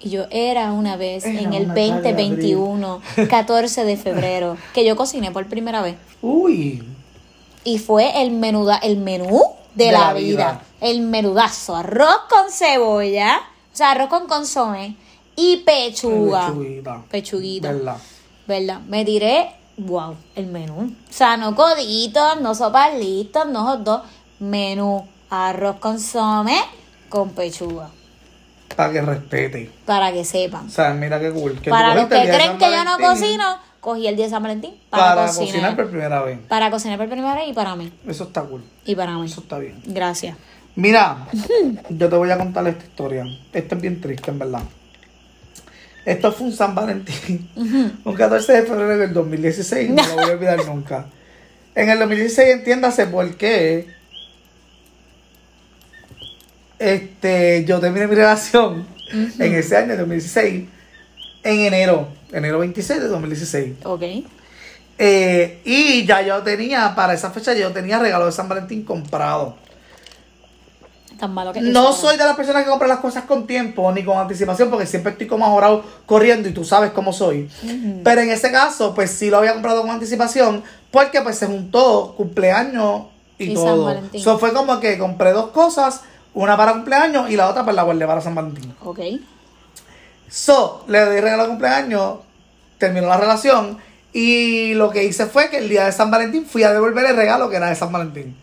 y 0.00 0.10
yo 0.10 0.26
era 0.30 0.72
una 0.72 0.96
vez 0.96 1.24
Era 1.24 1.40
en 1.40 1.52
el 1.54 1.64
una 1.64 1.74
tarde 1.74 2.12
de 2.12 2.24
2021, 2.24 3.02
14 3.30 3.84
de 3.84 3.96
febrero, 3.96 4.56
que 4.74 4.84
yo 4.84 4.96
cociné 4.96 5.30
por 5.30 5.46
primera 5.46 5.80
vez. 5.82 5.96
Uy, 6.20 6.82
Y 7.64 7.78
fue 7.78 8.22
el 8.22 8.32
menuda, 8.32 8.76
el 8.78 8.96
menú 8.98 9.40
de, 9.74 9.86
De 9.86 9.92
la, 9.92 9.98
la 10.08 10.12
vida. 10.14 10.24
vida. 10.52 10.62
El 10.80 11.00
menudazo. 11.02 11.74
Arroz 11.76 12.16
con 12.28 12.50
cebolla. 12.50 13.40
O 13.72 13.76
sea, 13.76 13.92
arroz 13.92 14.08
con 14.08 14.26
consomé. 14.26 14.96
Y 15.36 15.58
pechuga. 15.58 16.48
Pechuguita. 16.48 17.02
Pechuguita. 17.10 17.72
¿Verdad? 17.72 17.96
¿Verdad? 18.46 18.80
Me 18.88 19.04
tiré, 19.04 19.50
wow, 19.78 20.16
el 20.34 20.46
menú. 20.48 20.94
O 21.08 21.12
sea, 21.12 21.36
no 21.36 21.54
coditos, 21.54 22.40
no 22.40 22.54
sopas 22.54 22.98
listas, 22.98 23.46
no 23.46 23.64
hot 23.64 23.80
dog. 23.80 24.02
Menú. 24.40 25.06
Arroz 25.30 25.76
consomé 25.76 26.58
con 27.08 27.30
pechuga. 27.30 27.88
Para 28.76 28.92
que 28.92 29.02
respete. 29.02 29.70
Para 29.84 30.12
que 30.12 30.24
sepan. 30.24 30.66
O 30.66 30.70
sea, 30.70 30.92
mira 30.94 31.20
qué 31.20 31.30
cool. 31.30 31.60
Que 31.60 31.70
para 31.70 31.94
los 31.94 32.06
que 32.06 32.22
creen 32.22 32.58
que 32.58 32.70
yo 32.70 32.84
no 32.84 32.98
cocino, 32.98 33.58
cogí 33.80 34.06
el 34.06 34.16
día 34.16 34.26
de 34.26 34.30
San 34.30 34.42
Valentín 34.42 34.74
para, 34.90 35.14
Para, 35.14 35.26
cocinar. 35.26 35.46
cocinar 35.48 35.76
por 35.76 35.88
primera 35.90 36.22
vez. 36.22 36.38
Para 36.48 36.70
cocinar 36.70 36.98
por 36.98 37.08
primera 37.08 37.34
vez 37.34 37.48
y 37.48 37.52
para 37.52 37.76
mí. 37.76 37.92
Eso 38.06 38.24
está 38.24 38.42
cool. 38.42 38.62
Y 38.84 38.94
para 38.94 39.16
mí. 39.18 39.26
Eso 39.26 39.40
está 39.40 39.58
bien. 39.58 39.80
Gracias. 39.86 40.36
Mira, 40.74 41.26
yo 41.90 42.08
te 42.08 42.16
voy 42.16 42.30
a 42.30 42.38
contar 42.38 42.66
esta 42.66 42.84
historia. 42.84 43.24
Esto 43.52 43.74
es 43.74 43.80
bien 43.80 44.00
triste, 44.00 44.30
en 44.30 44.38
verdad. 44.38 44.62
Esto 46.04 46.32
fue 46.32 46.48
un 46.48 46.52
San 46.52 46.74
Valentín. 46.74 47.48
Un 48.04 48.14
14 48.14 48.52
de 48.52 48.62
febrero 48.62 48.98
del 48.98 49.12
2016. 49.12 49.90
No 49.90 50.02
lo 50.02 50.14
voy 50.14 50.30
a 50.30 50.32
olvidar 50.32 50.66
nunca. 50.66 51.06
En 51.74 51.88
el 51.88 51.98
2016, 51.98 52.54
entiéndase 52.56 53.06
por 53.06 53.36
qué. 53.36 53.88
Este, 56.82 57.64
yo 57.64 57.78
terminé 57.78 58.06
mi 58.08 58.16
relación 58.16 58.84
en 59.12 59.54
ese 59.54 59.76
año, 59.76 59.96
2016, 59.96 60.68
en 61.44 61.58
enero, 61.60 62.08
enero 62.32 62.58
26 62.58 63.00
de 63.02 63.08
2016. 63.08 63.72
Ok. 63.84 64.02
Eh, 64.98 65.60
y 65.64 66.04
ya 66.06 66.22
yo 66.22 66.42
tenía, 66.42 66.92
para 66.94 67.14
esa 67.14 67.30
fecha, 67.30 67.54
yo 67.54 67.70
tenía 67.72 67.98
regalo 67.98 68.26
de 68.26 68.32
San 68.32 68.48
Valentín 68.48 68.84
comprado. 68.84 69.56
Tan 71.20 71.32
malo 71.32 71.52
que 71.52 71.60
No 71.60 71.90
eso. 71.90 72.08
soy 72.08 72.16
de 72.16 72.24
las 72.24 72.34
personas 72.34 72.64
que 72.64 72.70
compran 72.70 72.88
las 72.88 72.98
cosas 72.98 73.24
con 73.24 73.46
tiempo 73.46 73.92
ni 73.92 74.02
con 74.02 74.18
anticipación 74.18 74.68
porque 74.70 74.86
siempre 74.86 75.12
estoy 75.12 75.28
como 75.28 75.46
ahorrado 75.46 75.84
corriendo 76.04 76.48
y 76.48 76.52
tú 76.52 76.64
sabes 76.64 76.90
cómo 76.90 77.12
soy. 77.12 77.48
Pero 78.02 78.20
en 78.22 78.30
ese 78.30 78.50
caso, 78.50 78.92
pues 78.92 79.12
sí 79.12 79.30
lo 79.30 79.38
había 79.38 79.52
comprado 79.52 79.82
con 79.82 79.90
anticipación 79.90 80.64
porque 80.90 81.20
pues 81.20 81.38
se 81.38 81.46
juntó 81.46 82.14
cumpleaños 82.16 83.02
y, 83.38 83.44
Y 83.52 83.54
San 83.54 83.64
todo. 83.66 83.84
Valentín. 83.84 84.20
Eso 84.20 84.36
fue 84.38 84.52
como 84.52 84.80
que 84.80 84.98
compré 84.98 85.30
dos 85.32 85.50
cosas, 85.50 86.00
una 86.34 86.56
para 86.56 86.72
cumpleaños 86.72 87.30
y 87.30 87.36
la 87.36 87.48
otra 87.48 87.64
pues 87.64 87.74
la 87.76 87.82
guardé 87.82 88.06
para 88.06 88.20
San 88.20 88.34
Valentín. 88.34 88.74
Ok. 88.84 89.00
So, 90.28 90.84
le 90.88 91.10
di 91.10 91.20
regalo 91.20 91.42
de 91.44 91.48
cumpleaños, 91.50 92.18
terminó 92.78 93.08
la 93.08 93.18
relación 93.18 93.78
y 94.12 94.74
lo 94.74 94.90
que 94.90 95.04
hice 95.04 95.26
fue 95.26 95.50
que 95.50 95.58
el 95.58 95.68
día 95.68 95.84
de 95.84 95.92
San 95.92 96.10
Valentín 96.10 96.46
fui 96.46 96.62
a 96.62 96.72
devolver 96.72 97.04
el 97.04 97.16
regalo 97.16 97.50
que 97.50 97.56
era 97.56 97.68
de 97.68 97.76
San 97.76 97.92
Valentín. 97.92 98.36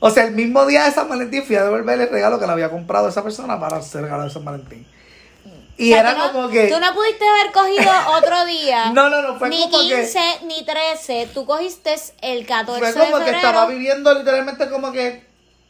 O 0.00 0.10
sea, 0.10 0.24
el 0.24 0.32
mismo 0.32 0.66
día 0.66 0.84
de 0.84 0.90
San 0.90 1.08
Valentín 1.08 1.44
fui 1.44 1.54
a 1.54 1.62
devolver 1.62 2.00
el 2.00 2.08
regalo 2.10 2.40
que 2.40 2.46
le 2.46 2.52
había 2.52 2.70
comprado 2.70 3.08
esa 3.08 3.22
persona 3.22 3.58
para 3.60 3.76
hacer 3.76 4.02
regalo 4.02 4.24
de 4.24 4.30
San 4.30 4.44
Valentín. 4.44 4.84
Y 5.78 5.92
O 5.92 5.94
sea, 5.94 6.00
era 6.00 6.14
no- 6.14 6.32
como 6.32 6.48
que. 6.50 6.66
Tú 6.68 6.78
no 6.80 6.92
pudiste 6.92 7.24
haber 7.26 7.52
cogido 7.52 7.90
otro 8.18 8.44
día. 8.46 8.90
No, 8.92 9.08
no, 9.08 9.22
no, 9.22 9.38
fue 9.38 9.48
ni 9.48 9.62
como 9.70 9.78
que- 9.78 9.94
15, 10.02 10.20
ni 10.46 10.64
13. 10.64 11.30
Tú 11.32 11.46
cogiste 11.46 11.94
el 12.20 12.44
14 12.46 12.80
Fue 12.80 12.88
de 12.88 12.94
como 12.94 13.16
febrero. 13.18 13.24
que 13.30 13.36
estaba 13.46 13.66
viviendo 13.66 14.12
literalmente 14.14 14.68
como 14.68 14.90
que. 14.92 15.24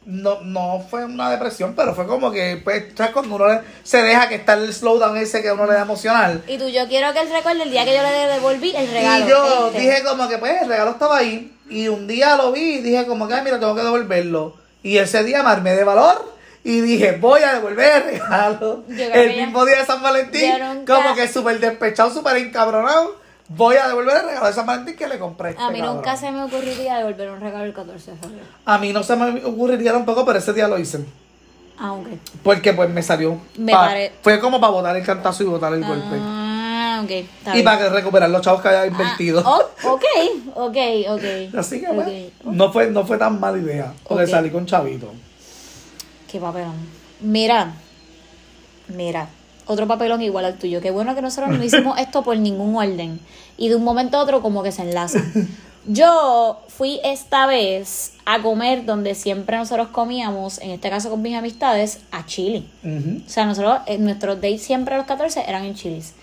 No, 0.05 0.41
no 0.43 0.85
fue 0.91 1.05
una 1.05 1.31
depresión, 1.31 1.75
pero 1.77 1.95
fue 1.95 2.07
como 2.09 2.33
que, 2.33 2.61
pues, 2.63 2.87
¿sabes? 2.97 3.13
Cuando 3.13 3.37
uno 3.37 3.49
le- 3.49 3.61
se 3.85 4.03
deja 4.03 4.29
que 4.29 4.35
está 4.35 4.55
el 4.55 4.73
slowdown 4.75 5.17
ese 5.17 5.43
que 5.43 5.53
uno 5.53 5.65
le 5.67 5.75
da 5.75 5.83
emocional. 5.83 6.43
Y 6.49 6.59
tú, 6.59 6.69
yo 6.69 6.89
quiero 6.89 7.13
que 7.13 7.21
él 7.21 7.31
recuerde 7.31 7.63
el 7.63 7.71
día 7.71 7.85
que 7.85 7.95
yo 7.95 8.03
le 8.03 8.11
devolví 8.27 8.75
el 8.75 8.91
regalo. 8.91 9.25
Y 9.25 9.29
yo 9.29 9.67
este. 9.69 9.79
dije 9.81 10.03
como 10.03 10.29
que, 10.29 10.39
pues, 10.39 10.63
el 10.63 10.69
regalo 10.69 10.91
estaba 10.93 11.19
ahí. 11.19 11.57
Y 11.71 11.87
un 11.89 12.07
día 12.09 12.37
lo 12.37 12.51
vi 12.53 12.61
y 12.61 12.79
dije 12.83 13.07
como 13.07 13.29
que, 13.29 13.35
ay, 13.35 13.43
mira, 13.45 13.61
tengo 13.61 13.75
que 13.77 13.83
devolverlo. 13.83 14.57
Y 14.83 14.99
ese 14.99 15.23
día 15.23 15.43
me 15.45 15.51
armé 15.51 15.77
de 15.77 15.85
valor 15.85 16.33
y 16.65 16.81
dije, 16.81 17.13
voy 17.13 17.43
a 17.43 17.55
devolver 17.55 17.93
el 18.03 18.03
regalo. 18.15 18.83
El 18.89 19.37
mismo 19.37 19.65
día 19.65 19.79
de 19.79 19.87
San 19.87 20.03
Valentín, 20.03 20.53
nunca- 20.61 20.97
como 20.97 21.15
que 21.15 21.29
súper 21.29 21.61
despechado, 21.61 22.13
súper 22.13 22.37
encabronado. 22.39 23.22
Voy 23.57 23.77
a 23.77 23.89
devolver 23.89 24.17
el 24.19 24.27
regalo 24.27 24.47
de 24.47 24.53
San 24.53 24.67
Valentín 24.67 24.97
que 24.97 25.09
le 25.09 25.19
compré. 25.19 25.49
a 25.49 25.51
este 25.53 25.63
A 25.63 25.71
mí 25.71 25.81
nunca 25.81 26.03
cabrón. 26.03 26.17
se 26.19 26.31
me 26.33 26.43
ocurriría 26.43 26.99
devolver 26.99 27.31
un 27.31 27.41
regalo 27.41 27.65
el 27.65 27.73
14 27.75 28.11
de 28.13 28.17
febrero. 28.17 28.45
A 28.65 28.79
mí 28.79 28.93
no 28.93 29.03
se 29.03 29.17
me 29.17 29.45
ocurriría 29.45 29.93
tampoco, 29.93 30.25
pero 30.25 30.39
ese 30.39 30.53
día 30.53 30.69
lo 30.69 30.79
hice. 30.79 31.05
Aunque. 31.79 32.19
Porque 32.43 32.73
pues 32.75 32.89
me 32.91 33.03
salió. 33.03 33.39
Me 33.57 33.73
pa- 33.73 33.87
pare- 33.89 34.13
Fue 34.23 34.39
como 34.39 34.61
para 34.61 34.73
botar 34.73 34.97
el 34.97 35.05
cantazo 35.05 35.43
y 35.43 35.47
botar 35.47 35.73
el 35.75 35.85
golpe. 35.85 36.17
Ah, 36.21 37.01
ok. 37.03 37.11
está 37.11 37.51
Y 37.51 37.55
bien. 37.55 37.65
para 37.65 37.89
recuperar 37.89 38.31
los 38.31 38.41
chavos 38.43 38.61
que 38.63 38.69
había 38.69 38.83
Ah, 38.83 38.87
invertido. 38.87 39.43
oh, 39.45 39.91
ok, 39.93 40.05
ok, 40.55 40.77
ok. 41.09 41.55
Así 41.59 41.81
que 41.81 41.89
pues, 41.89 42.07
Ok. 42.07 42.45
no 42.53 42.73
fue, 42.73 42.91
no 42.91 43.05
fue 43.05 43.19
tan 43.19 43.41
mala 43.41 43.59
idea. 43.59 43.93
Porque 44.07 44.25
Ok. 44.25 44.31
salí 44.31 44.51
con 44.51 44.67
chavito. 44.67 45.13
Qué 46.31 46.39
papelón. 46.39 46.75
Mira, 47.21 47.73
mira, 48.89 49.29
otro 49.67 49.87
papelón 49.87 50.23
igual 50.23 50.45
al 50.45 50.59
tuyo. 50.59 50.81
Qué 50.81 50.91
bueno 50.91 51.15
que 51.15 51.23
nosotros 51.23 51.57
no 51.57 51.63
hicimos 51.65 51.99
esto 51.99 52.23
por 52.23 52.37
ningún 52.37 52.77
orden. 52.77 53.21
Y 53.57 53.69
de 53.69 53.77
un 53.77 53.85
momento 53.85 54.17
a 54.17 54.23
otro 54.23 54.43
como 54.43 54.63
que 54.63 54.73
se 54.73 54.83
enlaza. 54.83 55.21
Yo 55.87 56.61
fui 56.69 57.01
esta 57.03 57.47
vez 57.47 58.13
a 58.25 58.41
comer 58.41 58.85
donde 58.85 59.17
siempre 59.17 59.57
nosotros 59.57 59.89
comíamos, 59.89 60.59
en 60.59 60.71
este 60.71 60.89
caso 60.91 61.11
con 61.11 61.23
mis 61.23 61.35
amistades, 61.37 61.99
a 62.13 62.25
Chile. 62.25 62.65
O 62.85 63.29
sea, 63.29 63.47
nosotros, 63.47 63.81
eh, 63.87 63.99
nuestros 63.99 64.37
dates 64.37 64.63
siempre 64.63 64.95
a 64.95 64.99
los 64.99 65.07
14 65.07 65.45
eran 65.49 65.65
en 65.65 65.75
Chilis. 65.75 66.15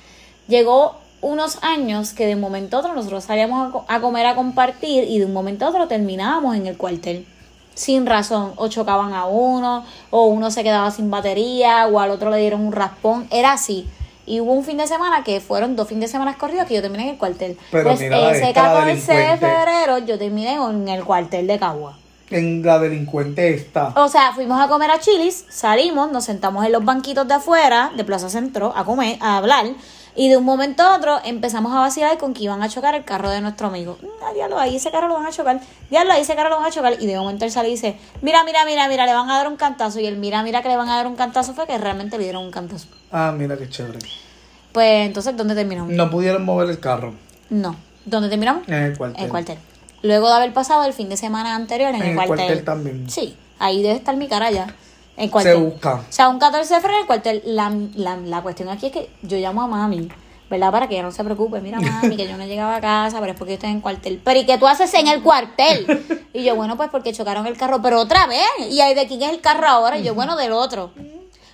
Llegó 0.47 0.95
unos 1.21 1.59
años 1.61 2.13
que 2.13 2.25
de 2.25 2.35
un 2.35 2.41
momento 2.41 2.77
a 2.77 2.79
otro 2.79 2.93
nosotros 2.93 3.25
salíamos 3.25 3.75
a, 3.89 3.95
a 3.95 3.99
comer, 3.99 4.27
a 4.27 4.35
compartir 4.35 5.03
y 5.03 5.19
de 5.19 5.25
un 5.25 5.33
momento 5.33 5.65
a 5.65 5.69
otro 5.69 5.89
terminábamos 5.89 6.55
en 6.55 6.65
el 6.65 6.77
cuartel. 6.77 7.25
Sin 7.73 8.05
razón. 8.05 8.53
O 8.55 8.69
chocaban 8.69 9.13
a 9.13 9.25
uno, 9.25 9.85
o 10.09 10.27
uno 10.27 10.51
se 10.51 10.63
quedaba 10.63 10.89
sin 10.91 11.11
batería, 11.11 11.85
o 11.87 11.99
al 11.99 12.11
otro 12.11 12.29
le 12.29 12.37
dieron 12.37 12.61
un 12.61 12.71
raspón. 12.71 13.27
Era 13.29 13.53
así. 13.53 13.87
Y 14.29 14.41
hubo 14.41 14.53
un 14.53 14.63
fin 14.63 14.77
de 14.77 14.85
semana 14.85 15.23
que 15.23 15.41
fueron 15.41 15.75
dos 15.75 15.87
fines 15.87 16.03
de 16.03 16.07
semana 16.11 16.37
corridos 16.37 16.67
que 16.67 16.75
yo 16.75 16.83
terminé 16.83 17.05
en 17.05 17.09
el 17.09 17.17
cuartel. 17.17 17.57
Pero 17.71 17.89
pues 17.89 17.99
mira 17.99 18.31
ese 18.31 18.49
esta, 18.49 18.61
la 18.61 18.79
14 18.85 19.13
de 19.13 19.37
febrero 19.37 19.97
yo 19.97 20.19
terminé 20.19 20.53
en 20.53 20.87
el 20.87 21.03
cuartel 21.03 21.47
de 21.47 21.57
Cagua. 21.57 21.97
En 22.29 22.61
la 22.63 22.77
delincuente 22.77 23.55
esta. 23.55 23.87
O 23.95 24.07
sea, 24.07 24.31
fuimos 24.33 24.61
a 24.61 24.67
comer 24.67 24.91
a 24.91 24.99
Chilis, 24.99 25.45
salimos, 25.49 26.11
nos 26.11 26.25
sentamos 26.25 26.63
en 26.63 26.71
los 26.71 26.85
banquitos 26.85 27.27
de 27.27 27.33
afuera, 27.33 27.91
de 27.97 28.03
Plaza 28.03 28.29
Centro, 28.29 28.71
a 28.75 28.85
comer, 28.85 29.17
a 29.19 29.37
hablar, 29.37 29.65
y 30.19 30.27
de 30.27 30.35
un 30.35 30.43
momento 30.43 30.83
a 30.83 30.97
otro 30.97 31.17
empezamos 31.23 31.71
a 31.71 31.79
vacilar 31.79 32.17
con 32.17 32.33
que 32.33 32.43
iban 32.43 32.61
a 32.61 32.67
chocar 32.67 32.93
el 32.93 33.05
carro 33.05 33.29
de 33.29 33.39
nuestro 33.39 33.67
amigo. 33.67 33.97
Ah, 34.21 34.33
diablo, 34.33 34.59
ahí 34.59 34.75
ese 34.75 34.91
carro 34.91 35.07
lo 35.07 35.13
van 35.13 35.25
a 35.25 35.31
chocar, 35.31 35.61
diablo, 35.89 36.11
ahí 36.11 36.23
ese 36.23 36.35
carro 36.35 36.49
lo 36.49 36.57
van 36.57 36.65
a 36.65 36.71
chocar, 36.71 36.97
y 36.99 37.05
de 37.05 37.15
momento 37.15 37.45
él 37.45 37.51
sale 37.51 37.69
y 37.69 37.71
dice, 37.71 37.95
mira, 38.21 38.43
mira, 38.43 38.65
mira, 38.65 38.89
mira, 38.89 39.05
le 39.05 39.13
van 39.13 39.29
a 39.29 39.37
dar 39.37 39.47
un 39.47 39.55
cantazo, 39.55 40.01
y 40.01 40.05
el 40.07 40.17
mira, 40.17 40.43
mira 40.43 40.61
que 40.61 40.67
le 40.67 40.75
van 40.75 40.89
a 40.89 40.97
dar 40.97 41.07
un 41.07 41.15
cantazo 41.15 41.53
fue 41.53 41.65
que 41.67 41.77
realmente 41.77 42.17
le 42.17 42.25
dieron 42.25 42.43
un 42.43 42.51
cantazo. 42.51 42.87
Ah, 43.13 43.33
mira 43.33 43.55
qué 43.55 43.69
chévere. 43.69 43.99
Pues 44.73 45.07
entonces, 45.07 45.37
¿dónde 45.37 45.55
terminamos? 45.55 45.93
No 45.93 46.09
pudieron 46.09 46.43
mover 46.43 46.69
el 46.69 46.81
carro. 46.81 47.13
No. 47.49 47.77
¿Dónde 48.03 48.27
terminamos? 48.27 48.67
En 48.67 48.73
el 48.73 48.97
cuartel. 48.97 49.19
En 49.19 49.23
el 49.23 49.31
cuartel. 49.31 49.57
Luego 50.01 50.27
de 50.27 50.33
haber 50.33 50.51
pasado 50.51 50.83
el 50.83 50.91
fin 50.91 51.07
de 51.07 51.15
semana 51.15 51.55
anterior 51.55 51.91
en, 51.91 51.95
En 51.95 52.01
el 52.01 52.09
el 52.09 52.15
cuartel. 52.15 52.35
cuartel 52.35 52.65
también. 52.65 53.09
Sí, 53.09 53.37
ahí 53.57 53.81
debe 53.81 53.95
estar 53.95 54.17
mi 54.17 54.27
cara 54.27 54.51
ya. 54.51 54.67
En 55.19 55.25
el 55.25 55.31
cuartel. 55.31 55.55
Se 55.57 55.61
busca. 55.61 55.93
O 55.95 56.03
sea, 56.11 56.29
un 56.29 56.39
14 56.39 56.73
de 56.73 56.79
febrero 56.81 57.01
el 57.01 57.07
cuartel. 57.07 57.41
La, 57.45 57.71
la, 57.95 58.17
la 58.17 58.41
cuestión 58.41 58.69
aquí 58.69 58.87
es 58.87 58.91
que 58.91 59.09
yo 59.21 59.37
llamo 59.37 59.61
a 59.63 59.67
mami, 59.67 60.09
¿verdad? 60.49 60.71
Para 60.71 60.87
que 60.87 60.95
ella 60.95 61.03
no 61.03 61.11
se 61.11 61.23
preocupe. 61.23 61.59
Mira, 61.61 61.79
mami, 61.79 62.15
que 62.15 62.27
yo 62.27 62.37
no 62.37 62.45
llegaba 62.45 62.77
a 62.77 62.81
casa, 62.81 63.19
pero 63.19 63.33
es 63.33 63.37
porque 63.37 63.51
yo 63.51 63.55
estoy 63.55 63.69
en 63.71 63.75
el 63.77 63.81
cuartel. 63.81 64.21
Pero 64.23 64.39
¿y 64.39 64.45
qué 64.45 64.57
tú 64.57 64.67
haces 64.67 64.93
en 64.93 65.07
el 65.07 65.21
cuartel? 65.21 66.05
Y 66.33 66.43
yo, 66.43 66.55
bueno, 66.55 66.77
pues 66.77 66.89
porque 66.89 67.11
chocaron 67.13 67.45
el 67.47 67.57
carro, 67.57 67.81
pero 67.81 67.99
otra 67.99 68.27
vez. 68.27 68.47
¿Y 68.69 68.79
ahí 68.81 68.93
de 68.95 69.07
quién 69.07 69.21
es 69.23 69.29
el 69.29 69.41
carro 69.41 69.67
ahora? 69.67 69.97
Y 69.97 70.03
yo, 70.03 70.13
bueno, 70.15 70.35
del 70.35 70.51
otro. 70.53 70.91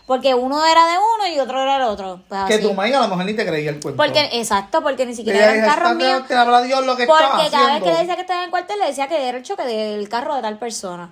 Porque 0.06 0.36
uno 0.36 0.64
era 0.64 0.86
de 0.86 0.98
uno 1.00 1.36
y 1.36 1.40
otro 1.40 1.60
era 1.60 1.80
del 1.80 1.88
otro. 1.88 2.20
Pues 2.30 2.42
Que 2.46 2.54
así. 2.56 2.64
tu 2.64 2.74
maíz 2.76 2.94
a 2.94 3.00
lo 3.02 3.08
mejor 3.08 3.26
ni 3.26 3.34
te 3.34 3.44
creía 3.44 3.72
el 3.72 3.80
cuento. 3.82 3.98
Porque, 3.98 4.30
exacto, 4.34 4.84
porque 4.84 5.04
ni 5.08 5.16
siquiera 5.16 5.56
"Está- 5.56 5.96
míos. 5.96 6.24
Te 6.28 6.36
habrá 6.36 6.62
Dios 6.62 6.86
lo 6.86 6.96
que 6.96 7.08
Porque 7.08 7.24
cada 7.24 7.38
vez 7.38 7.52
haciendo". 7.52 7.84
que 7.86 7.92
le 7.92 7.98
decía 7.98 8.16
que 8.16 8.22
estaba 8.22 8.40
en 8.42 8.46
el 8.46 8.52
cuartel, 8.52 8.78
le 8.80 8.86
decía 8.86 9.08
que 9.08 9.28
era 9.28 9.36
el 9.40 9.44
choque 9.44 9.64
del 9.64 10.08
carro 10.08 10.36
de 10.36 10.44
tal 10.44 10.60
persona. 10.60 11.10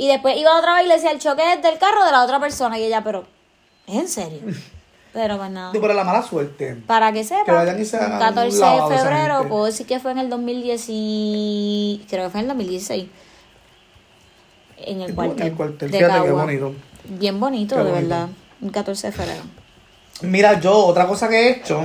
Y 0.00 0.06
después 0.06 0.36
iba 0.36 0.56
otra 0.56 0.74
vez 0.76 0.84
y 0.84 0.88
le 0.88 0.94
decía, 0.94 1.10
el 1.10 1.18
choque 1.18 1.42
es 1.54 1.60
del 1.60 1.76
carro 1.76 2.04
de 2.04 2.12
la 2.12 2.22
otra 2.22 2.38
persona. 2.38 2.78
Y 2.78 2.84
ella, 2.84 3.02
pero, 3.02 3.26
¿es 3.86 3.96
en 3.96 4.08
serio? 4.08 4.40
Pero 5.12 5.38
pues 5.38 5.50
nada. 5.50 5.72
Pero 5.72 5.94
la 5.94 6.04
mala 6.04 6.22
suerte. 6.22 6.76
Para 6.86 7.10
que 7.12 7.24
sepa, 7.24 7.44
Que 7.46 7.50
vayan 7.50 7.80
y 7.80 7.84
se 7.84 7.96
hagan 7.96 8.12
un 8.12 8.18
14 8.18 8.54
un 8.54 8.60
lavado 8.60 8.88
de 8.90 8.98
febrero, 8.98 9.48
puedo 9.48 9.64
decir 9.64 9.86
que 9.86 9.98
fue 9.98 10.12
en 10.12 10.18
el 10.18 10.28
2010 10.30 10.84
y... 10.88 12.06
Creo 12.10 12.24
que 12.26 12.30
fue 12.30 12.40
en 12.40 12.44
el 12.44 12.48
2016. 12.48 13.06
En 14.76 15.00
el 15.00 15.08
En 15.10 15.14
cuartel. 15.16 15.46
el 15.48 15.54
cuartel. 15.54 15.90
de 15.90 15.98
Fíjate 15.98 16.24
qué 16.24 16.30
bonito. 16.30 16.74
Bien 17.04 17.40
bonito, 17.40 17.74
Qué 17.74 17.82
de 17.82 17.90
bonito. 17.90 18.08
verdad. 18.08 18.28
Un 18.60 18.68
14 18.70 19.06
de 19.08 19.12
febrero. 19.12 19.42
Mira, 20.20 20.60
yo, 20.60 20.76
otra 20.86 21.06
cosa 21.08 21.28
que 21.28 21.36
he 21.40 21.50
hecho, 21.52 21.80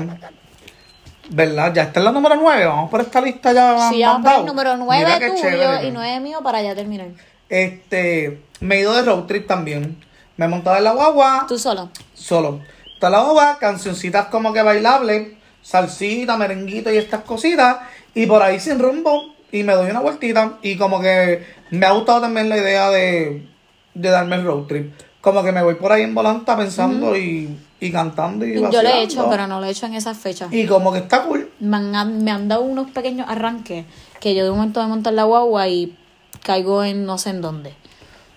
¿verdad? 1.29 1.73
Ya 1.73 1.83
está 1.83 2.01
en 2.01 2.05
la 2.05 2.11
número 2.11 2.35
9, 2.35 2.65
vamos 2.65 2.89
por 2.91 3.01
esta 3.01 3.21
lista 3.21 3.53
ya. 3.53 3.89
Sí, 3.89 4.01
vamos 4.03 4.29
por 4.29 4.39
el 4.41 4.45
número 4.45 4.73
Mira 4.77 4.85
9 4.85 5.15
qué 5.19 5.29
tuyo 5.29 5.41
chévere. 5.41 5.87
y 5.87 5.91
9 5.91 6.19
mío 6.19 6.39
para 6.43 6.61
ya 6.61 6.75
terminar. 6.75 7.07
Este, 7.53 8.41
me 8.61 8.75
he 8.75 8.79
ido 8.79 8.95
de 8.95 9.03
road 9.03 9.25
trip 9.25 9.45
también. 9.45 10.03
Me 10.37 10.45
he 10.45 10.47
montado 10.47 10.75
en 10.77 10.83
la 10.85 10.93
guagua, 10.93 11.45
Tú 11.47 11.59
solo. 11.59 11.89
solo. 12.15 12.61
Está 12.95 13.11
la 13.11 13.19
guagua, 13.21 13.57
cancioncitas 13.59 14.25
como 14.29 14.53
que 14.53 14.63
bailables, 14.63 15.33
salsita, 15.61 16.35
merenguito 16.35 16.91
y 16.91 16.97
estas 16.97 17.21
cositas. 17.21 17.77
Y 18.15 18.25
por 18.25 18.41
ahí 18.41 18.59
sin 18.59 18.79
rumbo. 18.79 19.35
Y 19.51 19.61
me 19.61 19.73
doy 19.73 19.91
una 19.91 19.99
vueltita. 19.99 20.53
Y 20.63 20.77
como 20.77 20.99
que 20.99 21.45
me 21.69 21.85
ha 21.85 21.91
gustado 21.91 22.21
también 22.21 22.49
la 22.49 22.57
idea 22.57 22.89
de, 22.89 23.47
de 23.93 24.09
darme 24.09 24.37
el 24.37 24.45
road 24.45 24.63
trip. 24.65 24.91
Como 25.21 25.43
que 25.43 25.51
me 25.51 25.61
voy 25.61 25.75
por 25.75 25.91
ahí 25.91 26.01
en 26.01 26.15
volanta 26.15 26.57
pensando 26.57 27.15
y, 27.15 27.55
y 27.79 27.91
cantando 27.91 28.47
y 28.47 28.55
Yo 28.55 28.81
lo 28.81 28.89
he 28.89 29.03
hecho, 29.03 29.29
pero 29.29 29.45
no 29.45 29.59
lo 29.59 29.67
he 29.67 29.69
hecho 29.69 29.85
en 29.85 29.93
esas 29.93 30.17
fechas. 30.17 30.51
Y 30.51 30.65
como 30.65 30.91
que 30.91 30.97
está 30.99 31.21
cool. 31.23 31.51
Me 31.59 31.77
han, 31.77 32.23
me 32.23 32.31
han 32.31 32.47
dado 32.47 32.63
unos 32.63 32.89
pequeños 32.89 33.29
arranques 33.29 33.85
que 34.19 34.33
yo 34.33 34.43
de 34.43 34.49
un 34.49 34.57
momento 34.57 34.81
de 34.81 34.87
montar 34.87 35.13
la 35.13 35.25
guagua 35.25 35.67
y 35.67 35.95
caigo 36.43 36.83
en 36.83 37.05
no 37.05 37.17
sé 37.17 37.31
en 37.31 37.41
dónde. 37.41 37.73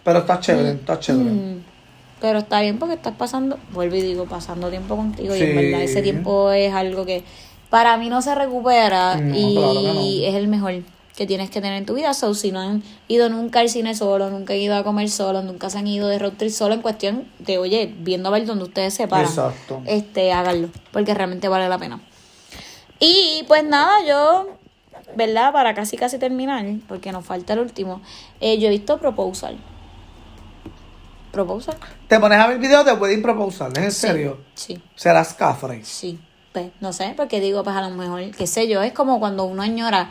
Pero 0.05 0.21
está 0.21 0.41
chévere, 0.41 0.71
está 0.73 0.99
chévere. 1.01 1.31
Mm, 1.31 1.63
Pero 2.21 2.39
está 2.39 2.61
bien 2.61 2.79
porque 2.79 2.95
estás 2.95 3.15
pasando, 3.15 3.59
vuelvo 3.73 3.97
y 3.97 4.03
digo, 4.03 4.25
pasando 4.27 4.71
tiempo 4.71 4.97
contigo 4.97 5.35
y 5.37 5.43
en 5.43 5.57
verdad 5.57 5.83
ese 5.83 6.01
tiempo 6.03 6.51
es 6.53 6.73
algo 6.73 7.05
que 7.05 7.25
para 7.71 7.97
mí 7.97 8.09
no 8.09 8.23
se 8.23 8.35
recupera 8.35 9.17
No, 9.17 9.37
y 9.37 9.55
claro 9.57 9.73
que 9.75 9.83
no. 9.83 10.01
es 10.29 10.35
el 10.37 10.49
mejor 10.49 10.75
que 11.17 11.27
tienes 11.27 11.51
que 11.51 11.61
tener 11.61 11.79
en 11.79 11.87
tu 11.87 11.95
vida. 11.95 12.13
So, 12.15 12.35
si 12.35 12.53
no 12.53 12.61
han 12.61 12.83
ido 13.09 13.29
nunca 13.29 13.61
al 13.61 13.69
cine 13.71 13.95
solo, 13.95 14.31
nunca 14.31 14.53
han 14.53 14.61
ido 14.61 14.77
a 14.77 14.85
comer 14.85 15.09
solo, 15.11 15.43
nunca 15.43 15.69
se 15.71 15.79
han 15.79 15.87
ido 15.87 16.09
de 16.09 16.19
road 16.19 16.35
trip 16.37 16.51
solo 16.51 16.75
en 16.75 16.83
cuestión 16.83 17.25
de, 17.39 17.59
oye, 17.59 17.93
viendo 17.99 18.29
a 18.29 18.33
ver 18.33 18.45
donde 18.47 18.65
ustedes 18.65 18.95
se 18.95 19.09
paran. 19.09 19.27
Exacto. 19.27 19.83
Este, 19.87 20.33
háganlo, 20.33 20.69
porque 20.93 21.15
realmente 21.15 21.49
vale 21.49 21.69
la 21.69 21.79
pena. 21.79 22.01
Y 23.01 23.45
pues 23.49 23.65
nada, 23.65 23.93
yo, 24.07 24.47
¿verdad? 25.15 25.53
Para 25.53 25.75
casi 25.75 25.97
casi 25.97 26.19
terminar, 26.19 26.65
porque 26.89 27.13
nos 27.13 27.25
falta 27.25 27.53
el 27.53 27.61
último, 27.61 28.01
eh, 28.41 28.59
yo 28.59 28.69
he 28.69 28.71
visto 28.71 28.99
Proposal. 28.99 29.57
Proposal. 31.33 31.77
Te 32.09 32.19
pones 32.19 32.39
a 32.39 32.47
ver 32.47 32.59
videos 32.59 32.85
de 32.87 32.93
Wedding 32.95 33.23
Proposal, 33.23 33.73
¿es 33.73 33.79
en 33.85 33.93
serio? 33.93 34.39
Sí, 34.55 34.83
Serás 34.95 35.35
cafre. 35.35 35.85
sí. 35.85 36.19
Pues 36.53 36.71
no 36.81 36.95
sé, 36.95 37.13
porque 37.19 37.39
digo, 37.39 37.63
pues 37.63 37.77
a 37.77 37.83
lo 37.87 37.95
mejor, 37.95 38.31
qué 38.35 38.47
sé 38.47 38.67
yo, 38.67 38.81
es 38.83 38.95
como 38.95 39.21
cuando 39.21 39.45
uno 39.45 39.61
añora 39.63 40.09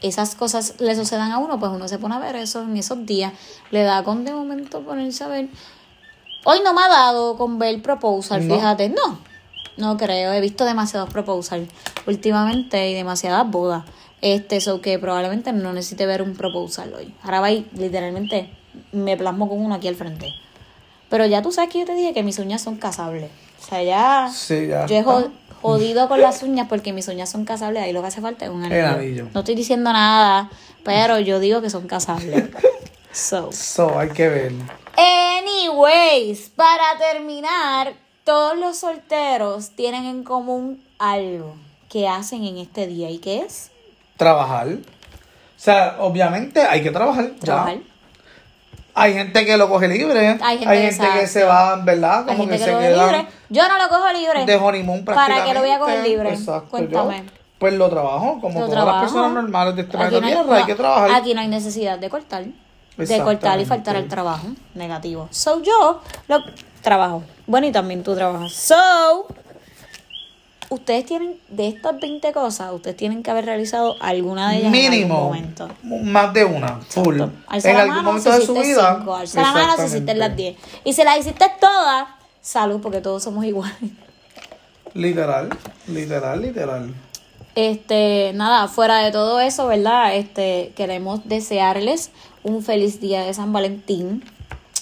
esas 0.00 0.36
cosas 0.36 0.74
le 0.78 0.94
sucedan 0.94 1.32
a 1.32 1.38
uno, 1.38 1.58
pues 1.58 1.72
uno 1.72 1.88
se 1.88 1.98
pone 1.98 2.14
a 2.14 2.20
ver 2.20 2.36
eso 2.36 2.62
en 2.62 2.76
esos 2.76 3.04
días, 3.04 3.32
le 3.72 3.82
da 3.82 4.04
con 4.04 4.24
de 4.24 4.32
momento 4.32 4.82
ponerse 4.82 5.24
a 5.24 5.26
ver. 5.26 5.48
Hoy 6.44 6.60
no 6.62 6.72
me 6.72 6.82
ha 6.82 6.88
dado 6.88 7.36
con 7.36 7.58
ver 7.58 7.82
Proposal, 7.82 8.46
No. 8.46 8.54
fíjate, 8.54 8.90
no, 8.90 9.18
no 9.76 9.96
creo, 9.96 10.32
he 10.32 10.40
visto 10.40 10.64
demasiados 10.64 11.10
Proposal 11.10 11.66
últimamente 12.06 12.90
y 12.90 12.94
demasiadas 12.94 13.50
bodas. 13.50 13.82
Este, 14.20 14.60
so 14.60 14.80
que 14.80 14.98
probablemente 14.98 15.52
no 15.52 15.72
necesite 15.72 16.06
ver 16.06 16.22
un 16.22 16.34
Proposal 16.34 16.92
hoy. 16.94 17.14
Ahora 17.22 17.40
va 17.40 17.50
y 17.50 17.66
literalmente 17.74 18.50
me 18.92 19.16
plasmo 19.16 19.48
con 19.48 19.60
uno 19.60 19.74
aquí 19.74 19.88
al 19.88 19.94
frente. 19.94 20.32
Pero 21.08 21.26
ya 21.26 21.42
tú 21.42 21.52
sabes 21.52 21.70
que 21.70 21.80
yo 21.80 21.86
te 21.86 21.94
dije 21.94 22.12
que 22.12 22.22
mis 22.22 22.38
uñas 22.38 22.62
son 22.62 22.76
casables. 22.76 23.30
O 23.60 23.64
sea, 23.64 23.82
ya. 23.82 24.30
Sí, 24.32 24.66
ya 24.66 24.86
Yo 24.86 24.96
he 24.96 25.04
jodido 25.60 26.08
con 26.08 26.20
las 26.20 26.42
uñas 26.42 26.68
porque 26.68 26.92
mis 26.92 27.08
uñas 27.08 27.30
son 27.30 27.44
casables. 27.44 27.82
Ahí 27.82 27.92
lo 27.92 28.00
que 28.02 28.08
hace 28.08 28.20
falta 28.20 28.44
es 28.44 28.50
un 28.50 28.64
anillo. 28.64 28.80
El 28.80 28.86
anillo. 28.86 29.28
No 29.32 29.40
estoy 29.40 29.54
diciendo 29.54 29.92
nada, 29.92 30.50
pero 30.84 31.18
yo 31.18 31.40
digo 31.40 31.60
que 31.62 31.70
son 31.70 31.86
casables. 31.86 32.44
So. 33.10 33.50
So, 33.52 33.98
hay 33.98 34.10
que 34.10 34.28
ver. 34.28 34.52
Anyways, 34.96 36.50
para 36.50 36.98
terminar, 36.98 37.94
todos 38.22 38.56
los 38.56 38.76
solteros 38.76 39.70
tienen 39.70 40.04
en 40.04 40.22
común 40.22 40.84
algo 40.98 41.56
que 41.88 42.06
hacen 42.06 42.44
en 42.44 42.58
este 42.58 42.86
día. 42.86 43.10
¿Y 43.10 43.18
qué 43.18 43.40
es? 43.40 43.70
Trabajar. 44.18 44.66
O 44.68 44.76
sea, 45.60 45.96
obviamente 46.00 46.60
hay 46.60 46.82
que 46.82 46.90
trabajar. 46.90 47.30
Trabajar. 47.40 47.78
Hay 48.94 49.14
gente 49.14 49.46
que 49.46 49.56
lo 49.56 49.68
coge 49.68 49.86
libre. 49.88 50.38
Hay 50.42 50.64
Hay 50.66 50.82
gente, 50.82 51.04
gente, 51.04 51.20
que 51.20 51.26
se 51.28 51.44
va, 51.44 51.76
¿verdad? 51.76 52.18
Hay 52.28 52.36
Como 52.36 52.38
gente 52.48 52.58
que, 52.58 52.64
que, 52.64 52.64
se 52.64 52.78
quedan 52.78 53.06
libre. 53.06 53.26
Yo 53.48 53.68
no 53.68 53.78
lo 53.78 53.88
cojo 53.88 54.12
libre. 54.12 54.44
de 54.44 54.56
honeymoon 54.56 55.04
¿Para 55.04 55.26
prácticamente. 55.26 55.48
qué 55.48 55.54
lo 55.54 55.60
voy 55.60 55.70
a 55.70 55.78
coger 55.78 56.02
libre? 56.08 56.30
Exacto. 56.30 56.68
Cuéntame. 56.68 57.18
Yo, 57.24 57.30
pues 57.60 57.74
lo 57.74 57.88
trabajo, 57.88 58.38
como 58.40 58.60
Lo 58.60 58.66
todas 58.66 58.70
trabajo. 58.70 58.96
las 58.96 59.02
personas 59.04 59.32
normales 59.32 59.74
de 59.76 59.82
este 59.82 59.96
planeta 59.96 60.20
no 60.20 60.26
hay- 60.26 60.32
Tierra, 60.34 60.56
hay 60.56 60.64
que 60.64 60.74
trabajar. 60.74 61.10
Aquí 61.12 61.34
no 61.34 61.40
hay 61.40 61.48
necesidad 61.48 61.98
de 61.98 62.10
cortar. 62.10 62.44
De 62.96 63.20
cortar 63.22 63.60
y 63.60 63.64
faltar 63.64 63.94
al 63.96 64.08
trabajo. 64.08 64.48
Negativo. 64.74 65.28
So 65.30 65.62
yo 65.62 66.02
lo 66.26 66.38
trabajo. 66.82 67.22
Bueno, 67.46 67.68
y 67.68 67.72
también 67.72 68.02
tú 68.02 68.16
trabajas. 68.16 68.52
So, 68.52 69.26
ustedes 70.70 71.06
tienen, 71.06 71.40
de 71.48 71.68
estas 71.68 71.98
20 71.98 72.32
cosas, 72.32 72.72
ustedes 72.72 72.96
tienen 72.96 73.22
que 73.22 73.30
haber 73.30 73.46
realizado 73.46 73.96
alguna 74.00 74.50
de 74.50 74.58
ellas 74.58 74.72
en 74.72 74.74
algún 74.74 74.90
Mínimo, 74.90 75.20
momento. 75.24 75.68
más 75.82 76.32
de 76.34 76.44
una, 76.44 76.80
full. 76.88 77.20
En 77.20 77.76
algún 77.76 78.04
momento 78.04 78.30
de 78.32 78.44
su 78.44 78.54
vida. 78.54 78.96
cinco, 78.98 79.14
alza 79.16 79.42
la 79.42 79.52
mano 79.52 79.76
si 79.76 79.82
hiciste 79.84 80.14
las 80.14 80.30
exactamente. 80.30 80.42
10. 80.42 80.82
Y 80.84 80.92
si 80.92 81.04
las 81.04 81.18
hiciste 81.18 81.46
todas, 81.60 82.08
salud, 82.40 82.80
porque 82.80 83.00
todos 83.00 83.22
somos 83.22 83.44
iguales. 83.44 83.76
Literal, 84.94 85.50
literal, 85.86 86.40
literal. 86.40 86.94
Este, 87.54 88.32
nada, 88.34 88.68
fuera 88.68 88.98
de 88.98 89.10
todo 89.10 89.40
eso, 89.40 89.66
¿verdad? 89.66 90.14
Este, 90.14 90.72
queremos 90.76 91.28
desearles 91.28 92.10
un 92.42 92.62
feliz 92.62 93.00
día 93.00 93.22
de 93.24 93.34
San 93.34 93.52
Valentín. 93.52 94.24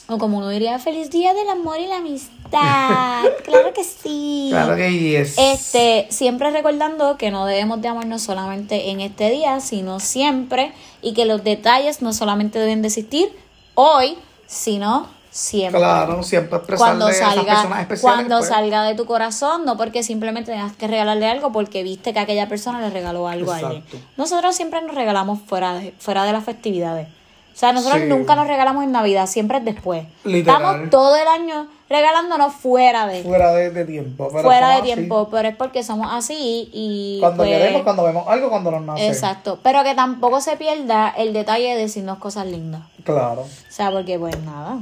O 0.09 0.19
como 0.19 0.39
uno 0.39 0.51
diría, 0.51 0.79
feliz 0.79 1.11
día 1.11 1.35
del 1.35 1.49
amor 1.49 1.81
y 1.81 1.87
la 1.87 1.97
amistad. 1.97 2.36
Claro 2.51 3.73
que 3.75 3.85
sí. 3.85 4.49
Claro 4.51 4.77
que 4.77 4.93
yes. 4.99 5.35
Este, 5.39 6.07
siempre 6.11 6.51
recordando 6.51 7.17
que 7.17 7.31
no 7.31 7.47
debemos 7.47 7.81
de 7.83 7.89
amarnos 7.89 8.23
solamente 8.23 8.91
en 8.91 9.01
este 9.01 9.31
día, 9.31 9.61
sino 9.61 10.01
siempre, 10.01 10.73
y 11.03 11.15
que 11.15 11.25
los 11.25 11.45
detalles 11.45 12.03
no 12.03 12.13
solamente 12.13 12.59
deben 12.59 12.83
de 12.83 12.89
existir 12.89 13.29
hoy, 13.75 14.17
sino 14.47 15.09
siempre. 15.31 15.79
Claro, 15.81 16.23
siempre 16.23 16.59
Cuando 16.77 17.07
a 17.09 17.13
salga, 17.13 17.45
personas 17.45 17.81
especiales. 17.81 18.01
cuando 18.01 18.39
pues. 18.39 18.49
salga 18.49 18.85
de 18.85 18.95
tu 18.95 19.05
corazón, 19.05 19.65
no 19.67 19.77
porque 19.77 20.03
simplemente 20.03 20.51
tengas 20.53 20.75
que 20.75 20.87
regalarle 20.87 21.27
algo 21.27 21.53
porque 21.53 21.83
viste 21.83 22.13
que 22.15 22.19
aquella 22.21 22.49
persona 22.49 22.81
le 22.81 22.91
regaló 22.91 23.29
algo 23.29 23.53
a 23.53 23.59
alguien. 23.59 23.85
Nosotros 24.17 24.57
siempre 24.57 24.81
nos 24.83 24.95
regalamos 24.95 25.39
fuera 25.47 25.75
de, 25.75 25.93
fuera 25.99 26.25
de 26.25 26.33
las 26.33 26.45
festividades. 26.45 27.09
O 27.55 27.59
sea, 27.59 27.73
nosotros 27.73 28.03
Sí. 28.03 28.09
nunca 28.09 28.35
nos 28.37 28.47
regalamos 28.47 28.85
en 28.85 28.93
Navidad, 28.93 29.27
siempre 29.27 29.59
es 29.59 29.65
después. 29.65 30.07
Literal. 30.25 30.63
Estamos 30.63 30.91
todo 30.91 31.17
el 31.17 31.27
año 31.27 31.69
regalándonos 31.89 32.53
fuera 32.55 33.07
de 33.07 33.23
Fuera 33.23 33.53
de, 33.55 33.71
de 33.71 33.85
tiempo. 33.85 34.29
pero 34.33 34.43
fuera 34.43 34.69
de 34.71 34.75
así. 34.77 34.83
tiempo, 34.85 35.29
pero 35.31 35.49
es 35.49 35.57
porque 35.57 35.83
somos 35.85 36.09
así 36.13 36.69
y 36.73 37.19
Cuando 37.21 37.39
pues, 37.45 37.51
queremos, 37.51 37.83
cuando 37.83 38.05
vemos 38.05 38.25
algo, 38.29 38.49
cuando 38.51 38.71
nos 38.73 38.83
nace. 38.83 39.07
exacto, 39.09 39.59
pero 39.63 39.83
que 39.85 39.95
tampoco 39.95 40.41
se 40.41 40.57
pierda 40.57 41.11
el 41.17 41.33
detalle 41.33 41.75
de 41.75 41.83
decirnos 41.83 42.19
cosas 42.19 42.47
lindas. 42.47 42.83
Claro. 43.05 43.43
O 43.43 43.47
sea, 43.69 43.91
porque 43.93 44.19
pues 44.19 44.37
nada, 44.41 44.79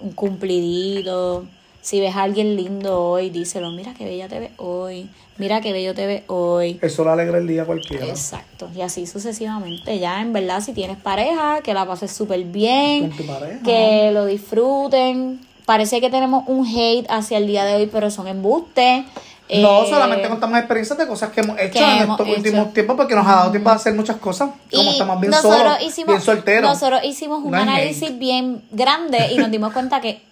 un 0.00 0.12
cumplidito. 0.12 1.44
Si 1.82 2.00
ves 2.00 2.16
a 2.16 2.22
alguien 2.24 2.56
lindo 2.56 3.00
hoy, 3.00 3.30
díselo, 3.30 3.70
mira 3.70 3.94
qué 3.94 4.04
bella 4.04 4.26
te 4.26 4.40
ves 4.40 4.50
hoy, 4.56 5.08
mira 5.38 5.60
qué 5.60 5.72
bello 5.72 5.94
te 5.94 6.04
ves 6.06 6.22
hoy. 6.26 6.80
Eso 6.82 7.04
le 7.04 7.10
alegra 7.12 7.38
el 7.38 7.46
día 7.46 7.62
a 7.62 7.64
cualquiera. 7.64 8.06
Exacto, 8.06 8.68
y 8.74 8.80
así 8.80 9.06
sucesivamente. 9.06 9.96
Ya 10.00 10.20
en 10.20 10.32
verdad, 10.32 10.60
si 10.60 10.72
tienes 10.72 10.96
pareja, 10.96 11.60
que 11.62 11.74
la 11.74 11.86
pases 11.86 12.10
súper 12.10 12.42
bien, 12.42 13.10
Con 13.10 13.18
tu 13.18 13.26
pareja. 13.26 13.60
que 13.64 14.10
lo 14.12 14.26
disfruten. 14.26 15.40
Parece 15.66 16.00
que 16.00 16.08
tenemos 16.08 16.44
un 16.46 16.66
hate 16.66 17.06
hacia 17.10 17.36
el 17.38 17.46
día 17.46 17.64
de 17.66 17.74
hoy, 17.76 17.86
pero 17.86 18.10
son 18.10 18.26
embustes. 18.28 19.04
No, 19.48 19.82
Eh, 19.84 19.86
solamente 19.90 20.28
contamos 20.28 20.58
experiencias 20.58 20.98
de 20.98 21.06
cosas 21.06 21.30
que 21.30 21.40
hemos 21.40 21.56
hecho 21.60 21.74
que 21.74 21.78
en 21.84 22.02
hemos 22.02 22.18
estos 22.18 22.26
hecho. 22.28 22.36
últimos 22.38 22.72
tiempos 22.72 22.96
porque 22.96 23.14
nos 23.14 23.26
ha 23.26 23.34
dado 23.36 23.50
tiempo 23.50 23.70
de 23.70 23.76
hacer 23.76 23.94
muchas 23.94 24.16
cosas. 24.16 24.50
Como 24.70 24.82
y 24.82 24.88
estamos 24.88 25.20
bien 25.20 25.30
nosotros 25.30 25.58
solos, 25.60 25.82
hicimos, 25.82 26.08
bien 26.14 26.20
solteros. 26.22 26.70
Nosotros 26.70 27.00
hicimos 27.04 27.44
un 27.44 27.50
No 27.52 27.58
análisis 27.58 28.02
hate. 28.10 28.18
bien 28.18 28.62
grande 28.70 29.28
y 29.32 29.36
nos 29.38 29.50
dimos 29.50 29.72
cuenta 29.72 30.00
que. 30.00 30.22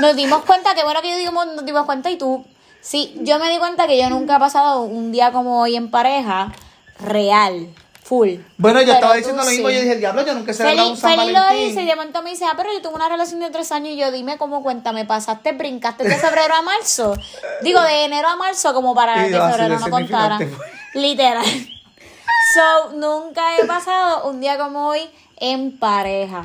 Nos 0.00 0.16
dimos 0.16 0.44
cuenta 0.44 0.74
que, 0.74 0.82
bueno, 0.82 1.00
que 1.02 1.10
yo 1.10 1.16
digo, 1.18 1.44
nos 1.44 1.64
dimos 1.64 1.84
cuenta 1.86 2.10
y 2.10 2.16
tú. 2.16 2.44
Sí, 2.80 3.14
yo 3.22 3.38
me 3.38 3.48
di 3.48 3.58
cuenta 3.58 3.86
que 3.86 3.96
yo 4.00 4.10
nunca 4.10 4.36
he 4.36 4.40
pasado 4.40 4.82
un 4.82 5.12
día 5.12 5.30
como 5.30 5.60
hoy 5.60 5.76
en 5.76 5.88
pareja 5.90 6.52
real, 6.98 7.68
full. 8.02 8.30
Bueno, 8.58 8.80
yo 8.80 8.86
Pero 8.86 8.94
estaba 8.94 9.14
diciendo 9.14 9.42
lo 9.42 9.48
sí. 9.48 9.54
mismo. 9.56 9.70
Yo 9.70 9.80
dije, 9.80 9.96
diablo, 9.96 10.26
yo 10.26 10.34
nunca 10.34 10.50
he 10.50 10.54
celebrado 10.54 10.90
un 10.90 10.96
San 10.96 11.10
Feliz 11.16 11.32
lo 11.32 11.40
Valentín. 11.40 11.68
dice 11.68 11.82
y 11.82 11.86
de 11.86 11.96
momento 11.96 12.22
me 12.22 12.30
dice, 12.30 12.44
ah, 12.46 12.54
pero 12.56 12.70
yo 12.72 12.82
tuve 12.82 12.94
una 12.94 13.08
relación 13.08 13.40
de 13.40 13.50
tres 13.50 13.70
años 13.72 13.94
y 13.94 13.96
yo 13.96 14.10
dime 14.10 14.36
cómo 14.38 14.62
cuéntame, 14.62 15.04
pasaste, 15.04 15.52
brincaste 15.52 16.04
de 16.04 16.14
febrero 16.16 16.54
a 16.54 16.62
marzo. 16.62 17.14
Digo, 17.62 17.80
de 17.80 18.04
enero 18.04 18.28
a 18.28 18.36
marzo 18.36 18.74
como 18.74 18.94
para 18.94 19.14
que 19.26 19.30
febrero 19.30 19.78
no 19.78 19.88
contara. 19.90 20.38
Literal. 20.94 21.44
So, 22.54 22.92
nunca 22.94 23.42
he 23.58 23.66
pasado 23.66 24.28
un 24.28 24.40
día 24.40 24.58
como 24.58 24.88
hoy 24.88 25.00
en 25.38 25.78
pareja. 25.78 26.44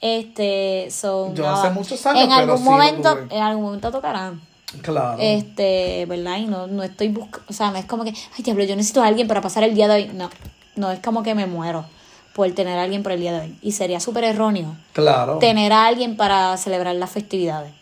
Este, 0.00 0.88
so, 0.90 1.34
Yo 1.34 1.42
nada. 1.44 1.58
hace 1.64 1.70
muchos 1.70 2.06
años, 2.06 2.22
en 2.22 2.28
pero 2.28 2.40
algún 2.42 2.58
sí 2.58 2.64
lo 2.64 2.70
momento, 2.70 3.16
tuve. 3.16 3.36
en 3.36 3.42
algún 3.42 3.64
momento 3.64 3.90
tocará. 3.90 4.32
Claro. 4.82 5.16
Este, 5.20 6.04
¿verdad? 6.06 6.36
Y 6.36 6.46
no, 6.46 6.66
no 6.66 6.82
estoy 6.82 7.08
buscando, 7.08 7.46
o 7.48 7.52
sea, 7.52 7.70
no 7.70 7.78
es 7.78 7.86
como 7.86 8.04
que, 8.04 8.10
ay, 8.10 8.44
diablo, 8.44 8.62
yo 8.64 8.76
necesito 8.76 9.02
a 9.02 9.06
alguien 9.06 9.26
para 9.26 9.40
pasar 9.40 9.64
el 9.64 9.74
día 9.74 9.88
de 9.88 9.94
hoy. 9.94 10.10
No, 10.14 10.30
no 10.78 10.90
es 10.90 11.00
como 11.00 11.22
que 11.22 11.34
me 11.34 11.46
muero 11.46 11.84
por 12.32 12.50
tener 12.52 12.78
a 12.78 12.84
alguien 12.84 13.02
por 13.02 13.12
el 13.12 13.20
día 13.20 13.32
de 13.32 13.40
hoy. 13.40 13.58
Y 13.62 13.72
sería 13.72 13.98
súper 13.98 14.24
erróneo 14.24 14.76
claro. 14.92 15.38
tener 15.38 15.72
a 15.72 15.86
alguien 15.86 16.16
para 16.16 16.56
celebrar 16.56 16.94
las 16.94 17.10
festividades. 17.10 17.72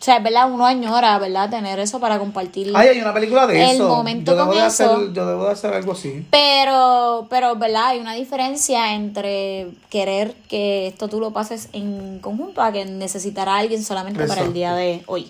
O 0.00 0.04
sea, 0.04 0.18
es 0.18 0.22
verdad, 0.22 0.52
uno 0.52 0.66
añora, 0.66 1.18
¿verdad? 1.18 1.48
Tener 1.48 1.78
eso 1.78 1.98
para 1.98 2.18
compartir. 2.18 2.70
Ay, 2.74 2.88
hay 2.88 3.00
una 3.00 3.14
película 3.14 3.46
de 3.46 3.62
el 3.62 3.76
eso. 3.76 3.88
momento 3.88 4.32
yo 4.32 4.36
debo 4.36 4.48
con 4.48 4.58
de 4.58 4.66
eso. 4.66 4.84
hacer, 4.84 5.12
yo 5.14 5.26
debo 5.26 5.46
de 5.46 5.52
hacer 5.52 5.72
algo 5.72 5.92
así. 5.92 6.26
Pero, 6.30 7.26
pero, 7.30 7.56
¿verdad? 7.56 7.86
Hay 7.86 8.00
una 8.00 8.12
diferencia 8.12 8.94
entre 8.94 9.68
querer 9.88 10.34
que 10.48 10.88
esto 10.88 11.08
tú 11.08 11.20
lo 11.20 11.30
pases 11.30 11.68
en 11.72 12.18
conjunto 12.18 12.60
a 12.60 12.70
que 12.70 12.84
necesitar 12.84 13.48
a 13.48 13.56
alguien 13.56 13.82
solamente 13.82 14.26
para 14.26 14.42
el 14.42 14.52
día 14.52 14.74
de 14.74 15.02
hoy. 15.06 15.28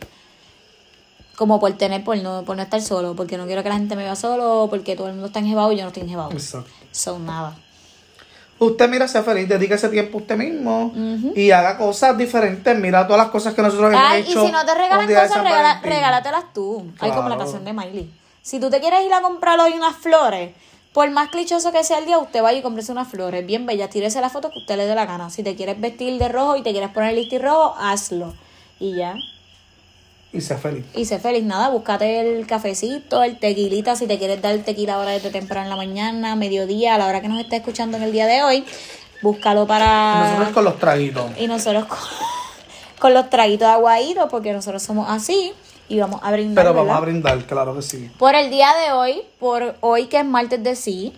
Como 1.37 1.61
por 1.61 1.73
tener, 1.75 2.03
por 2.03 2.17
no, 2.19 2.43
por 2.45 2.57
no 2.57 2.63
estar 2.63 2.81
solo, 2.81 3.15
porque 3.15 3.37
no 3.37 3.47
quiero 3.47 3.63
que 3.63 3.69
la 3.69 3.77
gente 3.77 3.95
me 3.95 4.03
vea 4.03 4.17
solo, 4.17 4.67
porque 4.71 4.97
todo 4.97 5.07
el 5.07 5.13
mundo 5.13 5.27
está 5.29 5.39
enjebado 5.39 5.71
y 5.71 5.77
yo 5.77 5.83
no 5.83 5.89
estoy 5.89 6.03
enjebado. 6.03 6.33
Exacto. 6.33 6.71
Son 6.95 7.27
nada. 7.27 7.57
Usted 8.61 8.89
mira, 8.89 9.09
sea 9.09 9.23
feliz, 9.25 9.49
dedique 9.49 9.75
ese 9.75 9.89
tiempo 9.89 10.17
a 10.19 10.21
usted 10.21 10.37
mismo 10.37 10.93
y 11.35 11.51
haga 11.51 11.77
cosas 11.77 12.17
diferentes. 12.17 12.79
Mira 12.79 13.05
todas 13.05 13.23
las 13.25 13.31
cosas 13.33 13.53
que 13.53 13.61
nosotros 13.63 13.91
hemos 13.93 14.03
Ay, 14.07 14.23
y 14.23 14.31
si 14.31 14.35
no 14.53 14.65
te 14.65 14.75
regalan 14.75 15.07
cosas, 15.09 15.43
regala- 15.43 15.81
regálatelas 15.83 16.45
tú. 16.55 16.87
Hay 17.01 17.11
como 17.11 17.29
la 17.29 17.35
Claro. 17.35 17.39
canción 17.51 17.65
de 17.65 17.73
Miley. 17.73 18.11
Si 18.43 18.61
tú 18.61 18.71
te 18.71 18.81
quieres 18.81 19.05
ir 19.05 19.13
a 19.13 19.21
comprar 19.23 19.59
hoy 19.59 19.73
unas 19.73 19.97
flores, 19.97 20.55
por 20.93 21.11
más 21.11 21.31
clichoso 21.31 21.73
que 21.73 21.83
sea 21.83 21.99
el 21.99 22.07
día, 22.07 22.19
usted 22.19 22.43
vaya 22.43 22.59
y 22.61 22.63
cómprese 22.63 22.93
unas 22.93 23.09
flores 23.09 23.45
bien 23.45 23.67
bellas. 23.67 23.91
Tírese 23.91 24.21
la 24.21 24.31
foto 24.31 24.51
que 24.51 24.61
usted 24.61 24.77
le 24.77 24.87
dé 24.87 24.95
la 24.95 25.05
gana. 25.07 25.31
Si 25.31 25.43
te 25.43 25.57
quieres 25.57 25.81
vestir 25.81 26.17
de 26.19 26.29
rojo 26.29 26.57
y 26.57 26.63
te 26.63 26.71
quieres 26.71 26.91
poner 26.91 27.13
listi 27.15 27.39
rojo, 27.39 27.75
hazlo. 27.77 28.33
Y 28.79 28.95
ya. 28.97 29.17
Y 30.35 30.41
sea 30.41 30.59
feliz. 30.59 30.85
Y 30.95 31.05
sé 31.05 31.21
feliz, 31.21 31.45
nada, 31.45 31.69
búscate 31.69 32.21
el 32.21 32.45
cafecito, 32.47 33.23
el 33.23 33.39
tequilita, 33.39 33.95
si 33.95 34.09
te 34.09 34.19
quieres 34.19 34.43
dar 34.43 34.53
el 34.53 34.65
tequila 34.65 34.95
ahora 34.97 35.13
desde 35.13 35.31
temprano 35.31 35.65
en 35.65 35.71
la 35.71 35.77
mañana, 35.77 36.35
mediodía, 36.35 36.97
a 36.97 36.99
la 36.99 37.07
hora 37.07 37.21
que 37.21 37.29
nos 37.29 37.41
esté 37.41 37.57
escuchando 37.57 37.97
en 37.97 38.03
el 38.03 38.11
día 38.11 38.27
de 38.27 38.43
hoy, 38.43 38.65
búscalo 39.23 39.67
para... 39.67 40.25
Nosotros 40.25 40.49
con 40.49 40.65
los 40.65 40.79
traguitos. 40.79 41.31
Y 41.39 41.47
nosotros 41.47 41.85
con, 41.85 41.99
con 42.99 43.15
los 43.15 43.31
traguitos 43.31 43.69
aguaditos, 43.69 44.29
porque 44.29 44.53
nosotros 44.53 44.83
somos 44.83 45.09
así, 45.09 45.53
y 45.89 46.01
vamos 46.01 46.21
a 46.23 46.33
brindar, 46.33 46.65
Pero 46.65 46.75
vamos 46.75 46.89
¿verdad? 46.89 47.03
a 47.03 47.07
brindar, 47.07 47.47
claro 47.47 47.77
que 47.77 47.83
sí. 47.83 48.11
Por 48.19 48.35
el 48.35 48.51
día 48.51 48.73
de 48.85 48.93
hoy, 48.93 49.23
por 49.39 49.77
hoy 49.81 50.07
que 50.07 50.19
es 50.19 50.25
martes 50.25 50.63
de 50.65 50.75
sí, 50.75 51.15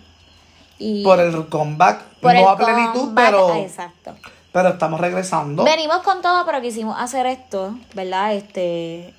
y 0.79 1.03
Por 1.03 1.19
el 1.19 1.47
comeback, 1.47 2.03
por 2.21 2.33
no 2.33 2.39
el 2.39 2.45
a 2.45 2.55
plenitud, 2.55 2.99
comeback, 2.99 3.25
pero, 3.25 3.51
ah, 3.51 3.59
Exacto. 3.59 4.15
Pero 4.57 4.69
estamos 4.69 4.99
regresando. 4.99 5.63
Venimos 5.63 5.97
con 5.97 6.19
todo, 6.23 6.43
pero 6.43 6.59
quisimos 6.61 6.99
hacer 6.99 7.27
esto, 7.27 7.77
¿verdad? 7.93 8.33
Este 8.33 9.13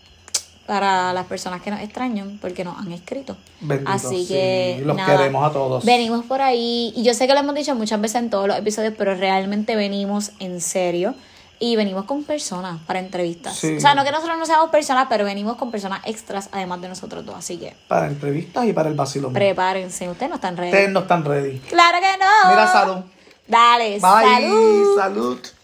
para 0.66 1.12
las 1.12 1.26
personas 1.26 1.62
que 1.62 1.70
nos 1.70 1.80
extrañan, 1.80 2.38
porque 2.42 2.64
nos 2.64 2.76
han 2.76 2.90
escrito. 2.92 3.36
Bendito, 3.60 3.90
Así 3.90 4.26
sí, 4.26 4.26
que 4.26 4.82
los 4.84 4.96
nada, 4.96 5.16
queremos 5.16 5.48
a 5.48 5.52
todos. 5.52 5.84
Venimos 5.84 6.24
por 6.26 6.42
ahí, 6.42 6.92
y 6.96 7.04
yo 7.04 7.14
sé 7.14 7.26
que 7.28 7.34
lo 7.34 7.40
hemos 7.40 7.54
dicho 7.54 7.74
muchas 7.76 8.00
veces 8.00 8.16
en 8.20 8.30
todos 8.30 8.48
los 8.48 8.58
episodios, 8.58 8.94
pero 8.98 9.14
realmente 9.14 9.76
venimos 9.76 10.32
en 10.40 10.60
serio. 10.60 11.14
Y 11.60 11.74
venimos 11.74 12.04
con 12.04 12.22
personas 12.22 12.78
para 12.86 13.00
entrevistas. 13.00 13.56
Sí. 13.56 13.76
O 13.76 13.80
sea, 13.80 13.96
no 13.96 14.04
que 14.04 14.12
nosotros 14.12 14.38
no 14.38 14.46
seamos 14.46 14.70
personas, 14.70 15.06
pero 15.08 15.24
venimos 15.24 15.56
con 15.56 15.72
personas 15.72 16.00
extras 16.04 16.48
además 16.52 16.80
de 16.80 16.88
nosotros 16.88 17.26
dos. 17.26 17.34
Así 17.36 17.56
que 17.56 17.74
Para 17.88 18.06
entrevistas 18.06 18.64
y 18.66 18.72
para 18.72 18.88
el 18.88 18.94
vacilón. 18.94 19.32
prepárense. 19.32 20.08
Ustedes 20.08 20.30
no 20.30 20.36
están 20.36 20.56
ready. 20.56 20.70
Ustedes 20.70 20.90
no 20.90 21.00
están 21.00 21.24
ready. 21.24 21.58
Claro 21.60 21.98
que 21.98 22.16
no. 22.18 22.50
Mira, 22.50 22.66
salud. 22.70 23.04
Dale, 23.48 23.98
Bye. 23.98 24.00
salud. 24.00 24.96
salud. 24.96 25.57